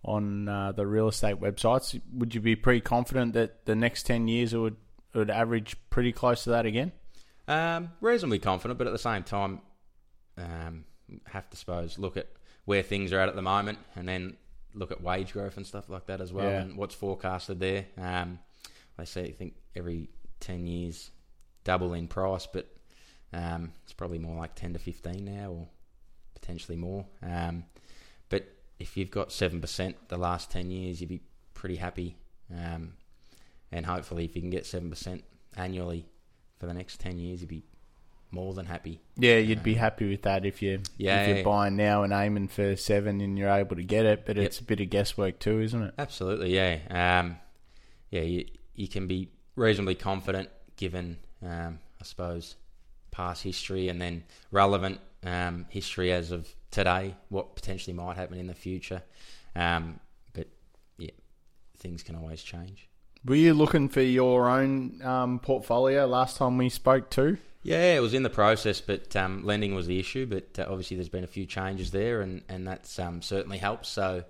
on 0.04 0.48
uh, 0.48 0.70
the 0.70 0.86
real 0.86 1.08
estate 1.08 1.40
websites, 1.40 2.00
would 2.12 2.32
you 2.32 2.40
be 2.40 2.54
pretty 2.54 2.80
confident 2.80 3.32
that 3.32 3.66
the 3.66 3.74
next 3.74 4.04
ten 4.04 4.28
years 4.28 4.54
it 4.54 4.58
would 4.58 4.76
it 5.12 5.18
would 5.18 5.30
average 5.30 5.74
pretty 5.90 6.12
close 6.12 6.44
to 6.44 6.50
that 6.50 6.64
again? 6.64 6.92
Um, 7.48 7.90
reasonably 8.00 8.38
confident, 8.38 8.78
but 8.78 8.86
at 8.86 8.92
the 8.92 9.00
same 9.00 9.24
time, 9.24 9.60
um, 10.36 10.84
have 11.26 11.50
to 11.50 11.56
suppose 11.56 11.98
look 11.98 12.16
at 12.16 12.28
where 12.66 12.84
things 12.84 13.12
are 13.12 13.18
at 13.18 13.28
at 13.28 13.34
the 13.34 13.42
moment, 13.42 13.78
and 13.96 14.08
then 14.08 14.36
look 14.74 14.92
at 14.92 15.02
wage 15.02 15.32
growth 15.32 15.56
and 15.56 15.66
stuff 15.66 15.88
like 15.88 16.06
that 16.06 16.20
as 16.20 16.32
well, 16.32 16.48
yeah. 16.48 16.60
and 16.60 16.76
what's 16.76 16.94
forecasted 16.94 17.58
there. 17.58 17.86
Um, 18.00 18.38
they 18.96 19.06
say 19.06 19.24
I 19.24 19.32
think 19.32 19.54
every 19.74 20.10
ten 20.40 20.66
years 20.66 21.10
double 21.64 21.92
in 21.92 22.08
price, 22.08 22.46
but 22.46 22.66
um, 23.32 23.72
it's 23.84 23.92
probably 23.92 24.18
more 24.18 24.36
like 24.36 24.54
ten 24.54 24.72
to 24.72 24.78
fifteen 24.78 25.24
now, 25.24 25.50
or 25.50 25.68
potentially 26.34 26.76
more. 26.76 27.06
Um, 27.22 27.64
but 28.28 28.46
if 28.78 28.96
you've 28.96 29.10
got 29.10 29.32
seven 29.32 29.60
percent 29.60 29.96
the 30.08 30.16
last 30.16 30.50
ten 30.50 30.70
years, 30.70 31.00
you'd 31.00 31.10
be 31.10 31.22
pretty 31.54 31.76
happy. 31.76 32.16
Um, 32.50 32.94
and 33.70 33.84
hopefully, 33.84 34.24
if 34.24 34.34
you 34.34 34.40
can 34.40 34.50
get 34.50 34.66
seven 34.66 34.88
percent 34.90 35.24
annually 35.56 36.06
for 36.58 36.66
the 36.66 36.74
next 36.74 37.00
ten 37.00 37.18
years, 37.18 37.40
you'd 37.40 37.50
be 37.50 37.64
more 38.30 38.54
than 38.54 38.66
happy. 38.66 39.00
Yeah, 39.16 39.38
you'd 39.38 39.62
be 39.62 39.74
happy 39.74 40.08
with 40.08 40.22
that 40.22 40.44
if 40.44 40.62
you 40.62 40.80
yeah, 40.96 41.22
if 41.22 41.28
you're 41.28 41.36
yeah. 41.38 41.42
buying 41.42 41.76
now 41.76 42.02
and 42.02 42.12
aiming 42.12 42.48
for 42.48 42.76
seven 42.76 43.20
and 43.20 43.38
you're 43.38 43.50
able 43.50 43.76
to 43.76 43.82
get 43.82 44.06
it. 44.06 44.24
But 44.26 44.38
it's 44.38 44.60
a 44.60 44.64
bit 44.64 44.80
of 44.80 44.90
guesswork 44.90 45.38
too, 45.38 45.60
isn't 45.60 45.82
it? 45.82 45.94
Absolutely, 45.98 46.54
yeah. 46.54 47.20
Um, 47.20 47.36
yeah, 48.10 48.22
you 48.22 48.46
you 48.74 48.88
can 48.88 49.06
be 49.06 49.30
reasonably 49.58 49.94
confident 49.94 50.48
given, 50.76 51.18
um, 51.42 51.78
I 52.00 52.04
suppose, 52.04 52.56
past 53.10 53.42
history 53.42 53.88
and 53.88 54.00
then 54.00 54.24
relevant 54.50 55.00
um, 55.24 55.66
history 55.68 56.12
as 56.12 56.30
of 56.30 56.48
today, 56.70 57.14
what 57.28 57.54
potentially 57.54 57.94
might 57.94 58.16
happen 58.16 58.38
in 58.38 58.46
the 58.46 58.54
future. 58.54 59.02
Um, 59.56 60.00
but 60.32 60.46
yeah, 60.96 61.10
things 61.78 62.02
can 62.02 62.16
always 62.16 62.42
change. 62.42 62.88
Were 63.24 63.34
you 63.34 63.52
looking 63.54 63.88
for 63.88 64.00
your 64.00 64.48
own 64.48 65.02
um, 65.02 65.40
portfolio 65.40 66.06
last 66.06 66.36
time 66.36 66.56
we 66.56 66.68
spoke 66.68 67.10
too? 67.10 67.38
Yeah, 67.62 67.96
it 67.96 68.00
was 68.00 68.14
in 68.14 68.22
the 68.22 68.30
process, 68.30 68.80
but 68.80 69.14
um, 69.16 69.44
lending 69.44 69.74
was 69.74 69.86
the 69.86 69.98
issue. 69.98 70.26
But 70.26 70.58
uh, 70.58 70.66
obviously, 70.68 70.96
there's 70.96 71.08
been 71.08 71.24
a 71.24 71.28
few 71.28 71.44
changes 71.44 71.90
there, 71.90 72.20
and 72.20 72.42
and 72.48 72.66
that's 72.66 72.98
um, 72.98 73.20
certainly 73.20 73.58
helped. 73.58 73.86
So, 73.86 74.24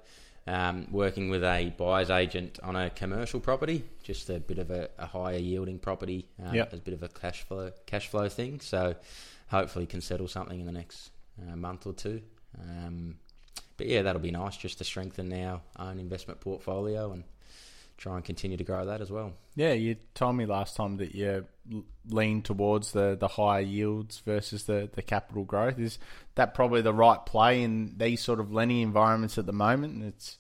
um, 0.49 0.87
working 0.90 1.28
with 1.28 1.45
a 1.45 1.75
buyer's 1.76 2.11
agent 2.11 2.59
on 2.62 2.75
a 2.75 2.88
commercial 2.90 3.38
property, 3.38 3.85
just 4.02 4.31
a 4.31 4.40
bit 4.40 4.59
of 4.59 4.71
a, 4.71 4.88
a 4.99 5.07
higher 5.07 5.37
yielding 5.37 5.78
property, 5.78 6.26
um, 6.43 6.55
yep. 6.55 6.73
as 6.73 6.78
a 6.78 6.83
bit 6.83 6.95
of 6.95 7.02
a 7.02 7.09
cash 7.09 7.43
flow 7.43 7.71
cash 7.87 8.09
flow 8.09 8.28
thing. 8.28 8.61
So, 8.61 8.97
hopefully, 9.49 9.87
can 9.87 10.00
settle 10.00 10.26
something 10.26 10.59
in 10.59 10.67
the 10.67 10.73
next 10.73 11.11
uh, 11.40 11.55
month 11.55 11.87
or 11.87 11.93
two. 11.93 12.23
Um, 12.59 13.19
but 13.76 13.87
yeah, 13.87 14.02
that'll 14.02 14.23
be 14.23 14.31
nice 14.31 14.57
just 14.57 14.78
to 14.78 14.85
strengthen 14.85 15.33
our 15.33 15.61
own 15.78 15.99
investment 15.99 16.40
portfolio 16.40 17.12
and 17.12 17.25
try 17.99 18.14
and 18.14 18.25
continue 18.25 18.57
to 18.57 18.64
grow 18.64 18.87
that 18.87 19.00
as 19.00 19.11
well. 19.11 19.35
Yeah, 19.57 19.73
you 19.73 19.97
told 20.14 20.37
me 20.37 20.47
last 20.47 20.76
time 20.76 20.97
that 20.99 21.14
you 21.14 21.45
lean 22.09 22.43
towards 22.43 22.93
the, 22.93 23.17
the 23.19 23.28
higher 23.28 23.61
yields 23.61 24.21
versus 24.21 24.64
the, 24.64 24.88
the 24.95 25.02
capital 25.02 25.45
growth. 25.45 25.78
Is 25.78 25.99
that 26.37 26.55
probably 26.55 26.81
the 26.81 26.95
right 26.95 27.25
play 27.26 27.62
in 27.62 27.95
these 27.99 28.23
sort 28.23 28.40
of 28.40 28.52
lending 28.52 28.81
environments 28.81 29.37
at 29.37 29.47
the 29.47 29.52
moment? 29.52 29.95
And 29.95 30.05
it's 30.05 30.38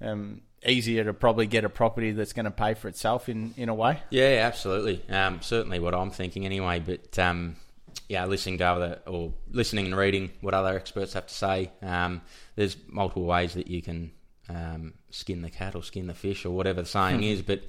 um, 0.00 0.40
easier 0.66 1.04
to 1.04 1.12
probably 1.12 1.46
get 1.46 1.64
a 1.64 1.68
property 1.68 2.12
that's 2.12 2.32
going 2.32 2.46
to 2.46 2.50
pay 2.50 2.74
for 2.74 2.88
itself 2.88 3.28
in, 3.28 3.54
in 3.56 3.68
a 3.68 3.74
way. 3.74 4.00
Yeah, 4.10 4.42
absolutely. 4.46 5.02
Um, 5.10 5.42
certainly 5.42 5.78
what 5.78 5.94
I'm 5.94 6.10
thinking 6.10 6.46
anyway. 6.46 6.80
But 6.80 7.18
um, 7.18 7.56
yeah, 8.08 8.24
listening 8.24 8.58
to 8.58 8.64
other 8.64 9.00
or 9.06 9.34
listening 9.50 9.86
and 9.86 9.96
reading 9.96 10.30
what 10.40 10.54
other 10.54 10.74
experts 10.74 11.12
have 11.12 11.26
to 11.26 11.34
say, 11.34 11.70
um, 11.82 12.22
there's 12.56 12.76
multiple 12.88 13.24
ways 13.24 13.54
that 13.54 13.68
you 13.68 13.82
can 13.82 14.10
um, 14.48 14.94
skin 15.10 15.42
the 15.42 15.50
cat 15.50 15.74
or 15.74 15.82
skin 15.82 16.06
the 16.06 16.14
fish 16.14 16.44
or 16.44 16.50
whatever 16.50 16.82
the 16.82 16.88
saying 16.88 17.22
is. 17.22 17.42
But 17.42 17.62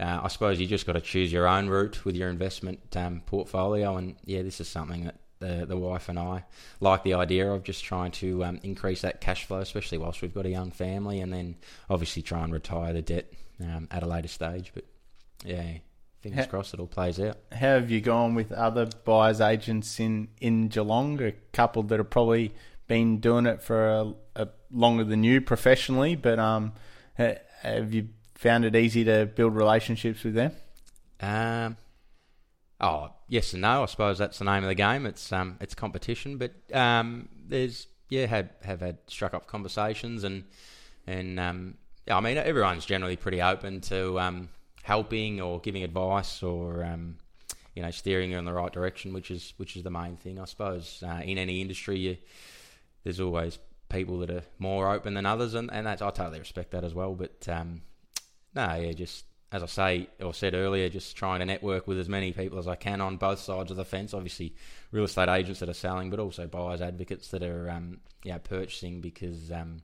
uh, 0.00 0.20
I 0.22 0.28
suppose 0.28 0.60
you 0.60 0.66
just 0.66 0.86
got 0.86 0.94
to 0.94 1.00
choose 1.00 1.32
your 1.32 1.46
own 1.46 1.68
route 1.68 2.04
with 2.04 2.16
your 2.16 2.28
investment 2.28 2.96
um, 2.96 3.22
portfolio. 3.26 3.96
And 3.96 4.16
yeah, 4.24 4.42
this 4.42 4.60
is 4.60 4.68
something 4.68 5.04
that 5.04 5.16
the, 5.38 5.66
the 5.66 5.76
wife 5.76 6.08
and 6.08 6.18
I 6.18 6.44
like 6.80 7.02
the 7.02 7.14
idea 7.14 7.50
of 7.50 7.62
just 7.62 7.84
trying 7.84 8.12
to 8.12 8.44
um, 8.44 8.60
increase 8.62 9.02
that 9.02 9.20
cash 9.20 9.44
flow, 9.44 9.58
especially 9.58 9.98
whilst 9.98 10.22
we've 10.22 10.34
got 10.34 10.46
a 10.46 10.50
young 10.50 10.70
family, 10.70 11.20
and 11.20 11.32
then 11.32 11.56
obviously 11.90 12.22
try 12.22 12.42
and 12.42 12.52
retire 12.52 12.92
the 12.92 13.02
debt 13.02 13.32
um, 13.60 13.88
at 13.90 14.02
a 14.02 14.06
later 14.06 14.28
stage. 14.28 14.72
But 14.74 14.84
yeah, 15.44 15.78
fingers 16.20 16.46
how, 16.46 16.50
crossed 16.50 16.74
it 16.74 16.80
all 16.80 16.86
plays 16.86 17.20
out. 17.20 17.36
How 17.52 17.74
have 17.74 17.90
you 17.90 18.00
gone 18.00 18.34
with 18.34 18.52
other 18.52 18.88
buyers 19.04 19.40
agents 19.40 20.00
in, 20.00 20.28
in 20.40 20.68
Geelong? 20.68 21.22
A 21.22 21.32
couple 21.52 21.82
that 21.84 22.00
are 22.00 22.04
probably 22.04 22.52
been 22.86 23.18
doing 23.18 23.46
it 23.46 23.62
for 23.62 23.88
a, 23.88 24.14
a 24.36 24.48
longer 24.70 25.04
than 25.04 25.24
you 25.24 25.40
professionally, 25.40 26.16
but 26.16 26.38
um, 26.38 26.72
have 27.16 27.94
you 27.94 28.08
found 28.34 28.64
it 28.64 28.76
easy 28.76 29.04
to 29.04 29.26
build 29.26 29.54
relationships 29.54 30.24
with 30.24 30.34
them? 30.34 30.52
Um, 31.20 31.76
oh 32.80 33.10
yes 33.28 33.52
and 33.52 33.62
no. 33.62 33.82
I 33.82 33.86
suppose 33.86 34.18
that's 34.18 34.38
the 34.38 34.44
name 34.44 34.62
of 34.62 34.68
the 34.68 34.74
game. 34.74 35.06
It's 35.06 35.32
um, 35.32 35.56
it's 35.60 35.74
competition, 35.74 36.38
but 36.38 36.52
um, 36.72 37.28
there's 37.46 37.86
yeah 38.08 38.26
have 38.26 38.50
have 38.62 38.80
had 38.80 38.98
struck 39.06 39.34
up 39.34 39.46
conversations 39.46 40.24
and 40.24 40.44
and 41.06 41.40
um, 41.40 41.74
yeah, 42.06 42.16
I 42.16 42.20
mean 42.20 42.36
everyone's 42.36 42.84
generally 42.84 43.16
pretty 43.16 43.40
open 43.40 43.80
to 43.82 44.20
um, 44.20 44.48
helping 44.82 45.40
or 45.40 45.60
giving 45.60 45.82
advice 45.82 46.42
or 46.42 46.84
um, 46.84 47.16
you 47.74 47.82
know 47.82 47.90
steering 47.90 48.30
you 48.30 48.38
in 48.38 48.44
the 48.44 48.52
right 48.52 48.72
direction, 48.72 49.12
which 49.12 49.30
is 49.30 49.54
which 49.56 49.76
is 49.76 49.82
the 49.82 49.90
main 49.90 50.16
thing, 50.16 50.38
I 50.38 50.44
suppose. 50.44 51.02
Uh, 51.06 51.20
in 51.24 51.38
any 51.38 51.60
industry, 51.60 51.98
you, 51.98 52.16
there's 53.04 53.20
always 53.20 53.58
people 53.88 54.18
that 54.18 54.30
are 54.30 54.42
more 54.58 54.90
open 54.92 55.14
than 55.14 55.26
others, 55.26 55.54
and, 55.54 55.70
and 55.72 55.86
that's 55.86 56.02
I 56.02 56.10
totally 56.10 56.40
respect 56.40 56.72
that 56.72 56.84
as 56.84 56.94
well. 56.94 57.14
But 57.14 57.46
um, 57.48 57.82
no, 58.54 58.74
yeah, 58.74 58.92
just 58.92 59.24
as 59.52 59.62
I 59.62 59.66
say 59.66 60.08
or 60.20 60.34
said 60.34 60.54
earlier, 60.54 60.88
just 60.88 61.16
trying 61.16 61.40
to 61.40 61.46
network 61.46 61.86
with 61.86 61.98
as 61.98 62.08
many 62.08 62.32
people 62.32 62.58
as 62.58 62.66
I 62.66 62.74
can 62.74 63.00
on 63.00 63.18
both 63.18 63.38
sides 63.38 63.70
of 63.70 63.76
the 63.76 63.84
fence. 63.84 64.14
Obviously, 64.14 64.54
real 64.90 65.04
estate 65.04 65.28
agents 65.28 65.60
that 65.60 65.68
are 65.68 65.74
selling, 65.74 66.10
but 66.10 66.18
also 66.18 66.46
buyers 66.46 66.80
advocates 66.80 67.28
that 67.28 67.42
are 67.42 67.70
um, 67.70 68.00
yeah 68.24 68.38
purchasing 68.38 69.00
because 69.00 69.52
um, 69.52 69.82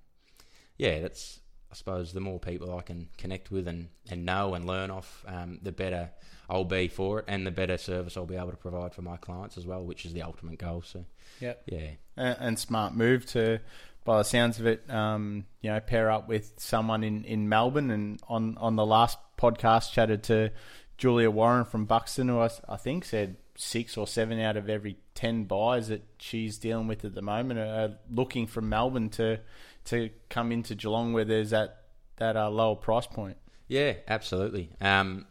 yeah, 0.77 1.00
that's 1.00 1.39
I 1.71 1.77
suppose 1.77 2.12
the 2.12 2.21
more 2.21 2.41
people 2.41 2.77
I 2.77 2.83
can 2.83 3.09
connect 3.17 3.50
with 3.50 3.69
and, 3.69 3.89
and 4.11 4.27
know 4.27 4.55
and 4.55 4.67
learn 4.67 4.91
off, 4.91 5.25
um, 5.27 5.61
the 5.62 5.73
better 5.73 6.11
I'll 6.49 6.65
be 6.65 6.89
for 6.89 7.21
it, 7.21 7.27
and 7.29 7.47
the 7.47 7.53
better 7.53 7.79
service 7.79 8.17
I'll 8.17 8.27
be 8.27 8.35
able 8.35 8.50
to 8.50 8.57
provide 8.57 8.93
for 8.93 9.03
my 9.03 9.17
clients 9.17 9.57
as 9.57 9.67
well, 9.67 9.85
which 9.85 10.05
is 10.05 10.12
the 10.12 10.23
ultimate 10.23 10.59
goal. 10.59 10.83
So, 10.83 11.05
yep. 11.41 11.62
yeah, 11.67 11.91
and, 12.17 12.37
and 12.41 12.59
smart 12.59 12.95
move 12.95 13.25
to 13.27 13.61
by 14.05 14.19
the 14.19 14.25
sounds 14.25 14.59
of 14.59 14.67
it, 14.67 14.89
um, 14.91 15.45
you 15.61 15.71
know, 15.71 15.79
pair 15.79 16.11
up 16.11 16.27
with 16.27 16.55
someone 16.57 17.05
in, 17.05 17.25
in 17.25 17.49
Melbourne. 17.49 17.91
And 17.91 18.21
on, 18.29 18.57
on 18.59 18.75
the 18.75 18.87
last 18.87 19.19
podcast, 19.39 19.93
chatted 19.93 20.25
to 20.25 20.50
Julia 20.99 21.31
Warren 21.31 21.65
from 21.65 21.85
Buxton, 21.85 22.29
who 22.29 22.41
I, 22.41 22.50
I 22.69 22.77
think 22.77 23.05
said 23.05 23.37
six 23.57 23.97
or 23.97 24.07
seven 24.07 24.41
out 24.41 24.57
of 24.57 24.71
every 24.71 24.97
ten 25.15 25.45
buys 25.45 25.89
that 25.89 26.03
she's 26.19 26.59
dealing 26.59 26.89
with 26.89 27.05
at 27.05 27.15
the 27.15 27.23
moment 27.23 27.61
are 27.61 27.99
looking 28.11 28.47
from 28.47 28.71
Melbourne 28.71 29.11
to 29.11 29.39
to 29.87 30.11
come 30.29 30.53
into 30.53 30.75
Geelong, 30.75 31.13
where 31.13 31.25
there's 31.25 31.51
that 31.51 31.83
that 32.17 32.37
uh, 32.37 32.51
lower 32.51 32.77
price 32.77 33.07
point. 33.07 33.37
Yeah, 33.69 33.95
absolutely. 34.09 34.71
Um, 34.81 35.27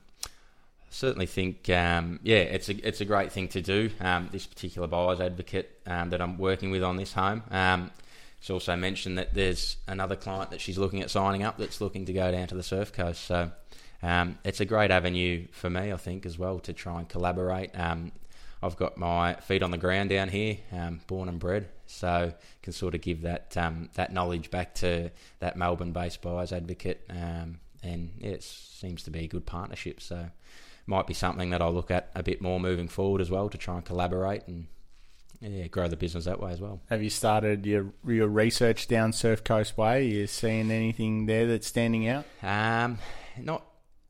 certainly 0.90 1.28
think, 1.28 1.70
um, 1.70 2.20
yeah, 2.24 2.38
it's 2.38 2.70
a 2.70 2.88
it's 2.88 3.02
a 3.02 3.06
great 3.06 3.32
thing 3.32 3.48
to 3.50 3.62
do. 3.62 3.90
Um, 4.00 4.30
this 4.32 4.48
particular 4.48 4.88
buyer's 4.88 5.20
advocate 5.20 5.80
um, 5.86 6.10
that 6.10 6.22
I'm 6.22 6.38
working 6.38 6.72
with 6.72 6.84
on 6.84 6.98
this 6.98 7.14
home 7.14 7.44
um, 7.52 7.92
She's 8.40 8.52
also 8.52 8.76
mentioned 8.76 9.18
that 9.18 9.34
there's 9.34 9.78
another 9.88 10.16
client 10.16 10.52
that 10.52 10.62
she's 10.62 10.78
looking 10.78 11.02
at 11.02 11.10
signing 11.10 11.44
up 11.44 11.58
that's 11.58 11.82
looking 11.82 12.06
to 12.06 12.14
go 12.14 12.32
down 12.32 12.48
to 12.48 12.56
the 12.56 12.64
surf 12.64 12.94
coast. 12.94 13.26
So 13.26 13.52
um, 14.02 14.38
it's 14.46 14.62
a 14.62 14.66
great 14.66 14.92
avenue 14.92 15.48
for 15.52 15.70
me, 15.70 15.92
I 15.92 15.98
think, 15.98 16.26
as 16.26 16.40
well 16.40 16.60
to 16.60 16.72
try 16.72 17.00
and 17.00 17.10
collaborate. 17.10 17.78
Um, 17.78 18.14
I've 18.62 18.76
got 18.76 18.98
my 18.98 19.36
feet 19.36 19.64
on 19.64 19.72
the 19.72 19.78
ground 19.78 20.10
down 20.10 20.30
here, 20.30 20.58
um, 20.72 21.02
born 21.08 21.30
and 21.30 21.40
bred, 21.40 21.70
so 21.86 22.34
can 22.62 22.74
sort 22.74 22.94
of 22.94 23.02
give 23.02 23.22
that 23.22 23.56
um, 23.58 23.90
that 23.96 24.12
knowledge 24.12 24.52
back 24.52 24.76
to 24.76 25.12
that 25.40 25.56
Melbourne-based 25.56 26.22
buyers 26.22 26.52
advocate, 26.52 27.06
um, 27.10 27.60
and 27.82 28.12
yeah, 28.20 28.32
it 28.32 28.44
seems 28.44 29.04
to 29.04 29.12
be 29.12 29.20
a 29.20 29.28
good 29.28 29.46
partnership. 29.46 30.02
So 30.02 30.30
might 30.86 31.08
be 31.08 31.14
something 31.14 31.52
that 31.52 31.62
I'll 31.62 31.74
look 31.74 31.92
at 31.92 32.10
a 32.16 32.24
bit 32.24 32.42
more 32.42 32.60
moving 32.60 32.88
forward 32.88 33.22
as 33.22 33.30
well 33.30 33.48
to 33.50 33.58
try 33.58 33.76
and 33.76 33.86
collaborate 33.86 34.48
and 34.48 34.68
yeah, 35.40 35.68
grow 35.68 35.88
the 35.88 35.96
business 35.96 36.26
that 36.26 36.42
way 36.42 36.52
as 36.52 36.60
well. 36.60 36.82
Have 36.90 37.02
you 37.02 37.10
started 37.10 37.66
your 37.66 37.94
your 38.06 38.28
research 38.28 38.88
down 38.88 39.14
Surf 39.14 39.44
Coast 39.44 39.78
Way? 39.78 40.00
Are 40.00 40.02
you 40.02 40.28
seeing 40.28 40.70
anything 40.70 41.28
there 41.28 41.48
that's 41.48 41.68
standing 41.68 42.08
out? 42.08 42.26
Um, 42.44 42.98
not 43.38 43.66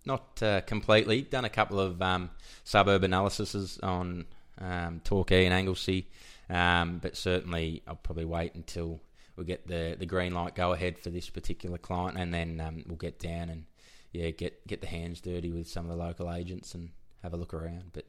not 0.05 0.41
uh, 0.41 0.61
completely. 0.61 1.21
Done 1.21 1.45
a 1.45 1.49
couple 1.49 1.79
of 1.79 2.01
um, 2.01 2.31
suburb 2.63 3.03
analyses 3.03 3.79
on 3.83 4.25
um, 4.59 5.01
Torquay 5.03 5.45
and 5.45 5.53
Anglesea. 5.53 6.07
um, 6.49 6.99
but 6.99 7.15
certainly 7.15 7.83
I'll 7.87 7.95
probably 7.95 8.25
wait 8.25 8.55
until 8.55 8.99
we 9.35 9.45
get 9.45 9.67
the, 9.67 9.95
the 9.97 10.05
green 10.05 10.33
light 10.33 10.55
go 10.55 10.73
ahead 10.73 10.97
for 10.97 11.09
this 11.09 11.29
particular 11.29 11.77
client, 11.77 12.17
and 12.17 12.33
then 12.33 12.59
um, 12.59 12.83
we'll 12.87 12.97
get 12.97 13.19
down 13.19 13.49
and 13.49 13.65
yeah 14.11 14.31
get 14.31 14.65
get 14.67 14.81
the 14.81 14.87
hands 14.87 15.21
dirty 15.21 15.51
with 15.51 15.67
some 15.67 15.85
of 15.89 15.95
the 15.95 16.03
local 16.03 16.33
agents 16.33 16.73
and 16.73 16.89
have 17.23 17.33
a 17.33 17.37
look 17.37 17.53
around. 17.53 17.91
But 17.93 18.05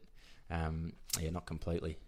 um, 0.50 0.94
yeah, 1.20 1.30
not 1.30 1.46
completely. 1.46 1.98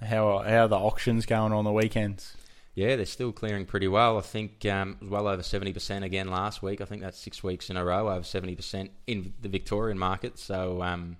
How 0.00 0.38
how 0.38 0.64
are 0.64 0.68
the 0.68 0.76
auctions 0.76 1.26
going 1.26 1.52
on 1.52 1.64
the 1.64 1.72
weekends? 1.72 2.36
Yeah, 2.74 2.94
they're 2.94 3.06
still 3.06 3.32
clearing 3.32 3.64
pretty 3.64 3.88
well. 3.88 4.18
I 4.18 4.20
think 4.20 4.64
um, 4.66 4.98
well 5.02 5.26
over 5.26 5.42
seventy 5.42 5.72
percent 5.72 6.04
again 6.04 6.28
last 6.28 6.62
week. 6.62 6.80
I 6.80 6.84
think 6.84 7.02
that's 7.02 7.18
six 7.18 7.42
weeks 7.42 7.70
in 7.70 7.76
a 7.76 7.84
row 7.84 8.08
over 8.08 8.22
seventy 8.22 8.54
percent 8.54 8.90
in 9.06 9.32
the 9.40 9.48
Victorian 9.48 9.98
market. 9.98 10.38
So 10.38 10.82
um, 10.82 11.16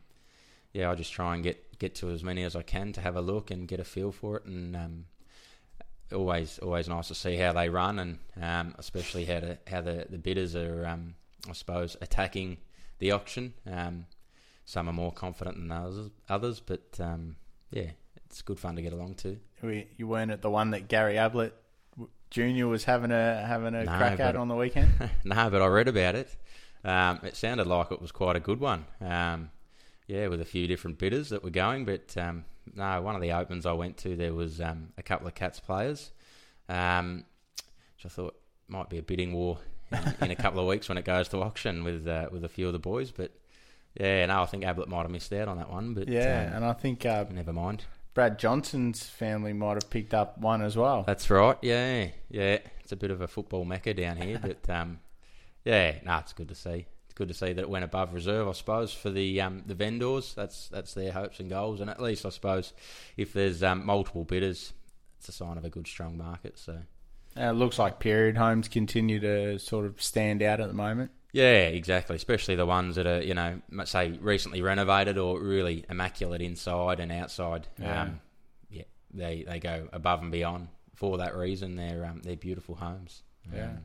yeah, 0.72 0.88
I'll 0.88 0.96
just 0.96 1.12
try 1.12 1.34
and 1.34 1.42
get 1.42 1.64
get 1.78 1.94
to 1.96 2.10
as 2.10 2.22
many 2.22 2.42
as 2.42 2.56
I 2.56 2.62
can 2.62 2.92
to 2.94 3.00
have 3.00 3.16
a 3.16 3.20
look 3.20 3.50
and 3.50 3.68
get 3.68 3.80
a 3.80 3.84
feel 3.84 4.12
for 4.12 4.36
it. 4.36 4.44
And 4.44 4.76
um, 4.76 5.04
always 6.12 6.58
always 6.58 6.88
nice 6.88 7.08
to 7.08 7.14
see 7.14 7.36
how 7.36 7.52
they 7.52 7.68
run 7.68 7.98
and 7.98 8.18
um, 8.40 8.74
especially 8.78 9.24
how 9.24 9.40
to, 9.40 9.58
how 9.66 9.80
the, 9.80 10.06
the 10.08 10.18
bidders 10.18 10.56
are 10.56 10.86
um, 10.86 11.14
I 11.48 11.52
suppose 11.52 11.96
attacking 12.00 12.58
the 12.98 13.12
auction. 13.12 13.54
Um, 13.70 14.06
some 14.64 14.88
are 14.88 14.92
more 14.92 15.12
confident 15.12 15.56
than 15.56 15.72
others, 15.72 16.10
others, 16.28 16.60
but 16.60 17.00
yeah, 17.70 17.90
it's 18.26 18.42
good 18.42 18.58
fun 18.58 18.76
to 18.76 18.82
get 18.82 18.92
along 18.92 19.14
to. 19.16 19.38
You 19.96 20.06
weren't 20.06 20.30
at 20.30 20.42
the 20.42 20.50
one 20.50 20.70
that 20.70 20.88
Gary 20.88 21.16
Ablett 21.16 21.54
Junior 22.30 22.66
was 22.66 22.84
having 22.84 23.10
a 23.10 23.44
having 23.46 23.74
a 23.74 23.84
no, 23.84 23.96
crack 23.96 24.20
at 24.20 24.36
on 24.36 24.48
the 24.48 24.54
weekend. 24.54 24.92
no, 25.24 25.50
but 25.50 25.62
I 25.62 25.66
read 25.66 25.88
about 25.88 26.14
it. 26.14 26.36
Um, 26.84 27.20
it 27.22 27.36
sounded 27.36 27.66
like 27.66 27.90
it 27.90 28.00
was 28.00 28.12
quite 28.12 28.36
a 28.36 28.40
good 28.40 28.60
one. 28.60 28.84
Um, 29.00 29.50
yeah, 30.08 30.26
with 30.26 30.40
a 30.40 30.44
few 30.44 30.66
different 30.66 30.98
bidders 30.98 31.28
that 31.28 31.44
were 31.44 31.50
going. 31.50 31.84
But 31.84 32.16
um, 32.16 32.44
no, 32.74 33.00
one 33.02 33.14
of 33.14 33.20
the 33.20 33.32
opens 33.32 33.66
I 33.66 33.72
went 33.72 33.98
to, 33.98 34.16
there 34.16 34.34
was 34.34 34.60
um, 34.60 34.88
a 34.96 35.02
couple 35.02 35.28
of 35.28 35.34
Cats 35.34 35.60
players, 35.60 36.10
um, 36.68 37.24
which 37.96 38.06
I 38.06 38.08
thought 38.08 38.34
might 38.66 38.88
be 38.88 38.98
a 38.98 39.02
bidding 39.02 39.34
war 39.34 39.58
in, 39.92 40.14
in, 40.22 40.30
a 40.30 40.36
couple 40.36 40.60
of 40.60 40.66
weeks 40.66 40.88
when 40.88 40.98
it 40.98 41.04
goes 41.04 41.28
to 41.28 41.42
auction 41.42 41.84
with 41.84 42.08
uh, 42.08 42.28
with 42.32 42.44
a 42.44 42.48
few 42.48 42.66
of 42.66 42.72
the 42.72 42.78
boys. 42.78 43.12
But 43.12 43.32
yeah, 44.00 44.26
no, 44.26 44.42
I 44.42 44.46
think 44.46 44.64
Ablett 44.64 44.88
might 44.88 45.02
have 45.02 45.10
missed 45.10 45.32
out 45.32 45.46
on 45.46 45.58
that 45.58 45.70
one. 45.70 45.94
But 45.94 46.08
yeah, 46.08 46.48
um, 46.48 46.56
and 46.56 46.64
I 46.64 46.72
think 46.72 47.06
uh, 47.06 47.26
never 47.30 47.52
mind. 47.52 47.84
Brad 48.14 48.38
Johnson's 48.38 49.04
family 49.04 49.52
might 49.52 49.74
have 49.74 49.90
picked 49.90 50.12
up 50.12 50.38
one 50.38 50.60
as 50.60 50.76
well. 50.76 51.04
That's 51.06 51.30
right. 51.30 51.56
Yeah, 51.62 52.08
yeah. 52.28 52.58
It's 52.80 52.90
a 52.90 52.96
bit 52.96 53.12
of 53.12 53.20
a 53.20 53.28
football 53.28 53.64
mecca 53.64 53.94
down 53.94 54.16
here, 54.16 54.38
but 54.42 54.68
um, 54.68 55.00
yeah, 55.64 55.98
no, 56.02 56.12
nah, 56.12 56.18
it's 56.20 56.32
good 56.32 56.48
to 56.48 56.54
see. 56.54 56.86
Good 57.18 57.28
to 57.28 57.34
see 57.34 57.52
that 57.52 57.62
it 57.62 57.68
went 57.68 57.84
above 57.84 58.14
reserve. 58.14 58.46
I 58.46 58.52
suppose 58.52 58.94
for 58.94 59.10
the 59.10 59.40
um, 59.40 59.64
the 59.66 59.74
vendors, 59.74 60.34
that's 60.34 60.68
that's 60.68 60.94
their 60.94 61.12
hopes 61.12 61.40
and 61.40 61.50
goals, 61.50 61.80
and 61.80 61.90
at 61.90 62.00
least 62.00 62.24
I 62.24 62.28
suppose 62.28 62.72
if 63.16 63.32
there's 63.32 63.62
um, 63.62 63.84
multiple 63.84 64.22
bidders, 64.22 64.72
it's 65.18 65.28
a 65.28 65.32
sign 65.32 65.58
of 65.58 65.64
a 65.64 65.70
good 65.70 65.86
strong 65.86 66.16
market. 66.16 66.58
So. 66.58 66.78
Uh, 67.36 67.50
it 67.50 67.54
looks 67.54 67.78
like 67.78 68.00
period 68.00 68.36
homes 68.36 68.68
continue 68.68 69.20
to 69.20 69.58
sort 69.58 69.84
of 69.84 70.00
stand 70.00 70.42
out 70.42 70.60
at 70.60 70.68
the 70.68 70.74
moment. 70.74 71.10
Yeah, 71.32 71.66
exactly. 71.66 72.16
Especially 72.16 72.56
the 72.56 72.66
ones 72.66 72.96
that 72.96 73.06
are, 73.06 73.22
you 73.22 73.34
know, 73.34 73.60
say 73.84 74.12
recently 74.20 74.62
renovated 74.62 75.18
or 75.18 75.40
really 75.40 75.84
immaculate 75.90 76.40
inside 76.40 77.00
and 77.00 77.12
outside. 77.12 77.66
Yeah, 77.78 78.02
um, 78.02 78.20
yeah 78.70 78.84
they 79.12 79.44
they 79.46 79.60
go 79.60 79.88
above 79.92 80.22
and 80.22 80.32
beyond 80.32 80.68
for 80.94 81.18
that 81.18 81.36
reason. 81.36 81.76
They're 81.76 82.06
um, 82.06 82.22
they're 82.22 82.36
beautiful 82.36 82.76
homes. 82.76 83.22
Yeah, 83.52 83.64
um, 83.64 83.78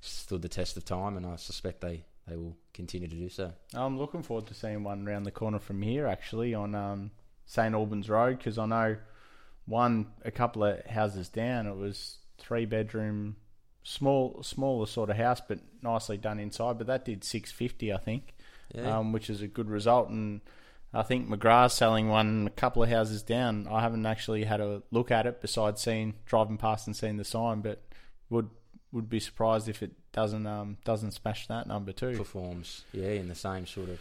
stood 0.00 0.42
the 0.42 0.48
test 0.48 0.76
of 0.76 0.84
time, 0.84 1.16
and 1.16 1.26
I 1.26 1.36
suspect 1.36 1.80
they, 1.80 2.04
they 2.26 2.36
will 2.36 2.56
continue 2.74 3.08
to 3.08 3.14
do 3.14 3.28
so. 3.28 3.52
I'm 3.74 3.98
looking 3.98 4.22
forward 4.22 4.46
to 4.48 4.54
seeing 4.54 4.82
one 4.82 5.06
around 5.06 5.24
the 5.24 5.30
corner 5.30 5.58
from 5.58 5.82
here, 5.82 6.06
actually, 6.06 6.54
on 6.54 6.74
um, 6.74 7.10
St 7.44 7.74
Albans 7.74 8.08
Road, 8.08 8.38
because 8.38 8.58
I 8.58 8.66
know 8.66 8.96
one 9.66 10.08
a 10.24 10.30
couple 10.30 10.64
of 10.64 10.84
houses 10.86 11.28
down. 11.28 11.66
It 11.66 11.76
was 11.76 12.18
three 12.38 12.66
bedroom 12.66 13.36
small, 13.82 14.42
smaller 14.42 14.86
sort 14.86 15.10
of 15.10 15.16
house, 15.16 15.40
but 15.46 15.60
nicely 15.82 16.16
done 16.16 16.40
inside. 16.40 16.78
But 16.78 16.88
that 16.88 17.04
did 17.04 17.22
six 17.22 17.52
fifty, 17.52 17.92
I 17.92 17.98
think, 17.98 18.34
yeah. 18.74 18.98
um, 18.98 19.12
which 19.12 19.30
is 19.30 19.42
a 19.42 19.48
good 19.48 19.70
result. 19.70 20.08
And 20.08 20.40
I 20.92 21.02
think 21.02 21.28
McGrath's 21.28 21.74
selling 21.74 22.08
one 22.08 22.46
a 22.46 22.50
couple 22.50 22.82
of 22.82 22.88
houses 22.88 23.22
down. 23.22 23.68
I 23.70 23.80
haven't 23.82 24.06
actually 24.06 24.44
had 24.44 24.60
a 24.60 24.82
look 24.90 25.10
at 25.10 25.26
it 25.26 25.40
besides 25.40 25.80
seeing 25.80 26.14
driving 26.24 26.58
past 26.58 26.86
and 26.86 26.96
seeing 26.96 27.16
the 27.16 27.24
sign, 27.24 27.60
but 27.60 27.82
would 28.30 28.50
would 28.92 29.08
be 29.08 29.20
surprised 29.20 29.68
if 29.68 29.82
it 29.82 29.92
doesn't 30.16 30.46
um, 30.46 30.78
doesn't 30.84 31.12
smash 31.12 31.46
that 31.46 31.68
number 31.68 31.92
too. 31.92 32.16
Performs, 32.16 32.84
yeah, 32.92 33.10
in 33.10 33.28
the 33.28 33.34
same 33.34 33.66
sort 33.66 33.90
of. 33.90 34.00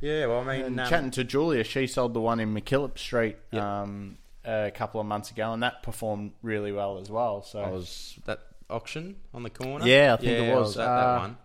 Yeah, 0.00 0.26
well, 0.26 0.48
I 0.48 0.58
mean, 0.58 0.78
um, 0.78 0.88
chatting 0.88 1.10
to 1.12 1.24
Julia, 1.24 1.64
she 1.64 1.86
sold 1.86 2.14
the 2.14 2.20
one 2.20 2.38
in 2.38 2.54
McKillop 2.54 2.98
Street 2.98 3.36
yep. 3.50 3.62
um, 3.62 4.18
a 4.44 4.70
couple 4.70 5.00
of 5.00 5.06
months 5.06 5.30
ago, 5.30 5.52
and 5.52 5.62
that 5.62 5.82
performed 5.82 6.32
really 6.42 6.70
well 6.70 6.98
as 6.98 7.10
well. 7.10 7.42
So 7.42 7.60
I 7.60 7.70
was 7.70 8.18
that 8.26 8.40
auction 8.70 9.16
on 9.34 9.42
the 9.42 9.50
corner. 9.50 9.86
Yeah, 9.86 10.14
I 10.14 10.16
think 10.16 10.30
yeah, 10.30 10.38
it 10.38 10.54
was. 10.54 10.68
was 10.68 10.78
at 10.78 10.88
uh, 10.88 11.12
that 11.14 11.20
one. 11.20 11.36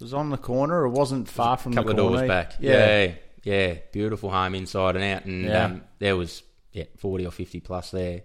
Was 0.00 0.14
on 0.14 0.30
the 0.30 0.38
corner. 0.38 0.84
It 0.84 0.90
wasn't 0.90 1.28
far 1.28 1.54
it 1.54 1.60
from 1.60 1.72
the 1.72 1.82
corner. 1.82 1.92
couple 1.94 2.06
of 2.06 2.18
doors 2.18 2.28
back. 2.28 2.54
Yeah. 2.60 3.04
yeah, 3.04 3.12
yeah, 3.44 3.74
beautiful 3.92 4.30
home 4.30 4.54
inside 4.54 4.96
and 4.96 5.04
out, 5.04 5.24
and 5.24 5.44
yeah. 5.44 5.64
um, 5.64 5.82
there 5.98 6.16
was 6.16 6.42
yeah 6.72 6.84
forty 6.96 7.26
or 7.26 7.30
fifty 7.30 7.60
plus 7.60 7.90
there 7.90 8.22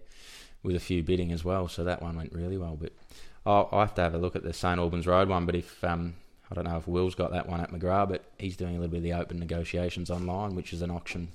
with 0.63 0.75
a 0.75 0.79
few 0.79 1.03
bidding 1.03 1.31
as 1.31 1.43
well. 1.43 1.67
So 1.67 1.83
that 1.85 2.01
one 2.01 2.15
went 2.15 2.33
really 2.33 2.57
well. 2.57 2.77
But 2.79 2.93
I'll, 3.45 3.69
I'll 3.71 3.79
have 3.79 3.95
to 3.95 4.01
have 4.01 4.13
a 4.13 4.17
look 4.17 4.35
at 4.35 4.43
the 4.43 4.53
St 4.53 4.79
Albans 4.79 5.07
Road 5.07 5.29
one. 5.29 5.45
But 5.45 5.55
if 5.55 5.83
um, 5.83 6.15
I 6.49 6.55
don't 6.55 6.65
know 6.65 6.77
if 6.77 6.87
Will's 6.87 7.15
got 7.15 7.31
that 7.31 7.47
one 7.47 7.61
at 7.61 7.71
McGrath, 7.71 8.09
but 8.09 8.23
he's 8.37 8.57
doing 8.57 8.75
a 8.75 8.79
little 8.79 8.91
bit 8.91 8.97
of 8.97 9.03
the 9.03 9.13
open 9.13 9.39
negotiations 9.39 10.09
online, 10.09 10.55
which 10.55 10.73
is 10.73 10.81
an 10.81 10.91
auction 10.91 11.29